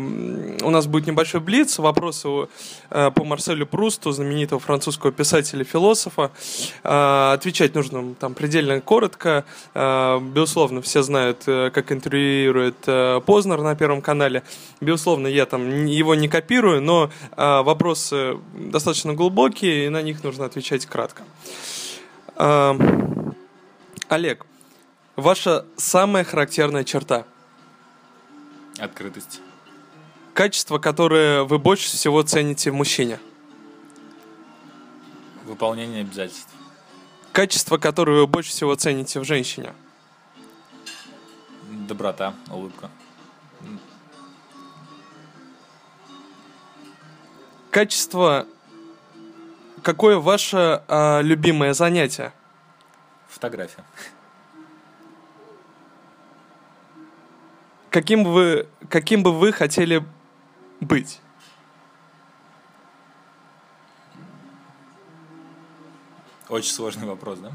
у 0.62 0.70
нас 0.70 0.86
будет 0.86 1.06
небольшой 1.06 1.40
блиц, 1.40 1.78
вопросы 1.78 2.28
э, 2.90 3.10
по 3.10 3.24
Марселю 3.24 3.66
Прусту, 3.66 4.12
знаменитого 4.12 4.60
французского 4.60 5.12
писателя-философа. 5.12 6.30
Отвечать 6.82 7.74
нужно 7.74 8.14
там 8.14 8.34
предельно 8.34 8.80
коротко. 8.80 9.44
Безусловно, 9.74 10.82
все 10.82 11.02
знают, 11.02 11.44
как 11.44 11.92
интервьюирует 11.92 12.76
Познер 13.24 13.62
на 13.62 13.74
Первом 13.74 14.02
канале. 14.02 14.42
Безусловно, 14.80 15.26
я 15.26 15.46
там 15.46 15.86
его 15.86 16.14
не 16.14 16.28
копирую, 16.28 16.82
но 16.82 17.10
вопросы 17.36 18.38
достаточно 18.54 19.14
глубокие, 19.14 19.86
и 19.86 19.88
на 19.88 20.02
них 20.02 20.22
нужно 20.22 20.44
отвечать 20.44 20.86
кратко. 20.86 21.22
Олег, 24.08 24.46
Ваша 25.16 25.64
самая 25.76 26.24
характерная 26.24 26.82
черта? 26.82 27.24
Открытость. 28.78 29.40
Качество, 30.34 30.78
которое 30.78 31.44
вы 31.44 31.60
больше 31.60 31.86
всего 31.86 32.22
цените 32.22 32.72
в 32.72 32.74
мужчине? 32.74 33.20
Выполнение 35.44 36.00
обязательств. 36.00 36.52
Качество, 37.30 37.78
которое 37.78 38.20
вы 38.22 38.26
больше 38.26 38.50
всего 38.50 38.74
цените 38.74 39.20
в 39.20 39.24
женщине? 39.24 39.72
Доброта, 41.70 42.34
улыбка. 42.50 42.90
Качество. 47.70 48.46
Какое 49.82 50.16
ваше 50.18 50.82
э, 50.88 51.22
любимое 51.22 51.72
занятие? 51.74 52.32
Фотография. 53.34 53.84
каким, 57.90 58.22
вы, 58.22 58.68
каким 58.88 59.24
бы 59.24 59.36
вы 59.36 59.52
хотели 59.52 60.04
быть? 60.80 61.20
Очень 66.48 66.70
сложный 66.70 67.08
вопрос, 67.08 67.40
да? 67.40 67.50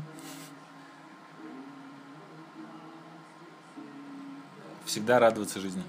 Всегда 4.84 5.20
радоваться 5.20 5.62
жизни. 5.62 5.84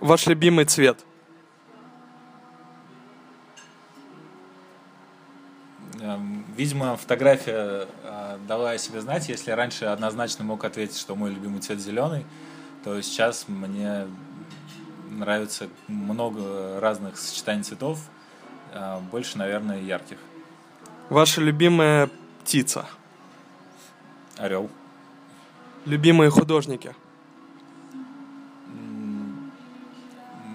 Ваш 0.00 0.26
любимый 0.26 0.64
цвет? 0.64 1.04
Эм, 6.00 6.46
видимо, 6.56 6.96
фотография 6.96 7.54
э, 7.54 7.86
дала 8.46 8.72
о 8.72 8.78
себе 8.78 9.00
знать. 9.00 9.28
Если 9.28 9.50
раньше 9.50 9.86
однозначно 9.86 10.44
мог 10.44 10.64
ответить, 10.64 10.98
что 10.98 11.16
мой 11.16 11.30
любимый 11.30 11.60
цвет 11.60 11.80
зеленый, 11.80 12.26
то 12.84 13.00
сейчас 13.00 13.48
мне 13.48 14.06
нравится 15.10 15.68
много 15.88 16.80
разных 16.80 17.18
сочетаний 17.18 17.62
цветов, 17.62 17.98
а, 18.72 19.00
больше, 19.00 19.38
наверное, 19.38 19.80
ярких. 19.80 20.18
Ваша 21.08 21.40
любимая 21.40 22.10
птица? 22.42 22.86
Орел. 24.36 24.70
Любимые 25.84 26.30
художники? 26.30 26.94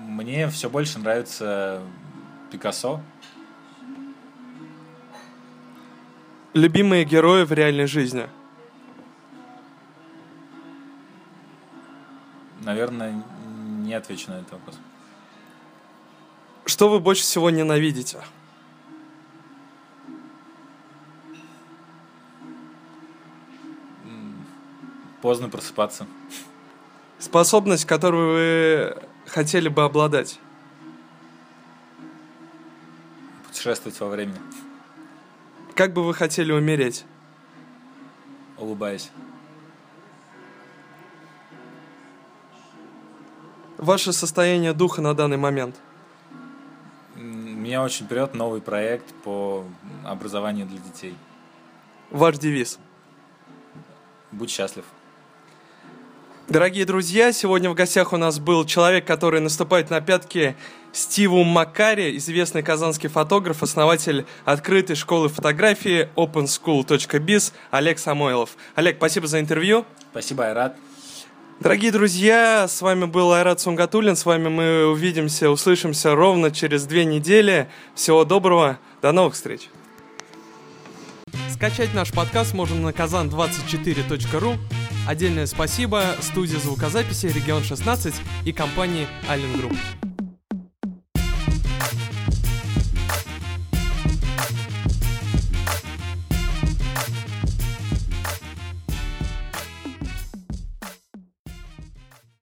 Мне 0.07 0.49
все 0.49 0.69
больше 0.69 0.99
нравится 0.99 1.81
Пикассо. 2.51 3.01
Любимые 6.53 7.05
герои 7.05 7.45
в 7.45 7.53
реальной 7.53 7.87
жизни? 7.87 8.27
Наверное, 12.59 13.23
не 13.79 13.93
отвечу 13.93 14.31
на 14.31 14.35
этот 14.35 14.51
вопрос. 14.51 14.77
Что 16.65 16.89
вы 16.89 16.99
больше 16.99 17.23
всего 17.23 17.49
ненавидите? 17.49 18.21
Поздно 25.21 25.49
просыпаться. 25.49 26.05
Способность, 27.19 27.85
которую 27.85 28.33
вы 28.33 29.03
хотели 29.27 29.69
бы 29.69 29.83
обладать? 29.83 30.39
Путешествовать 33.47 33.99
во 33.99 34.09
времени. 34.09 34.39
Как 35.75 35.93
бы 35.93 36.03
вы 36.03 36.13
хотели 36.13 36.51
умереть? 36.51 37.05
Улыбаясь. 38.57 39.11
ваше 43.81 44.13
состояние 44.13 44.73
духа 44.73 45.01
на 45.01 45.13
данный 45.13 45.37
момент? 45.37 45.75
Меня 47.15 47.83
очень 47.83 48.07
прет 48.07 48.33
новый 48.33 48.61
проект 48.61 49.13
по 49.23 49.65
образованию 50.05 50.65
для 50.65 50.79
детей. 50.79 51.15
Ваш 52.09 52.37
девиз? 52.37 52.79
Будь 54.31 54.49
счастлив. 54.49 54.85
Дорогие 56.51 56.83
друзья, 56.83 57.31
сегодня 57.31 57.69
в 57.69 57.75
гостях 57.75 58.11
у 58.11 58.17
нас 58.17 58.37
был 58.37 58.65
человек, 58.65 59.05
который 59.07 59.39
наступает 59.39 59.89
на 59.89 60.01
пятки 60.01 60.57
Стиву 60.91 61.45
Макари, 61.45 62.17
известный 62.17 62.61
казанский 62.61 63.07
фотограф, 63.07 63.63
основатель 63.63 64.25
открытой 64.43 64.97
школы 64.97 65.29
фотографии 65.29 66.09
openschool.biz 66.17 67.53
Олег 67.71 67.99
Самойлов. 67.99 68.49
Олег, 68.75 68.97
спасибо 68.97 69.27
за 69.27 69.39
интервью. 69.39 69.85
Спасибо, 70.11 70.47
Айрат. 70.47 70.75
Дорогие 71.61 71.93
друзья, 71.93 72.67
с 72.67 72.81
вами 72.81 73.05
был 73.05 73.31
Айрат 73.31 73.61
Сунгатулин. 73.61 74.17
С 74.17 74.25
вами 74.25 74.49
мы 74.49 74.87
увидимся, 74.87 75.49
услышимся 75.49 76.15
ровно 76.15 76.51
через 76.51 76.83
две 76.83 77.05
недели. 77.05 77.69
Всего 77.95 78.25
доброго, 78.25 78.77
до 79.01 79.13
новых 79.13 79.35
встреч. 79.35 79.69
Скачать 81.49 81.93
наш 81.93 82.11
подкаст 82.11 82.53
можно 82.53 82.75
на 82.75 82.89
kazan24.ru. 82.89 84.57
Отдельное 85.07 85.47
спасибо 85.47 86.15
студии 86.21 86.57
звукозаписи 86.57 87.25
«Регион 87.25 87.63
16» 87.63 88.13
и 88.45 88.51
компании 88.51 89.07
«Аллен 89.27 89.57
Групп». 89.57 89.75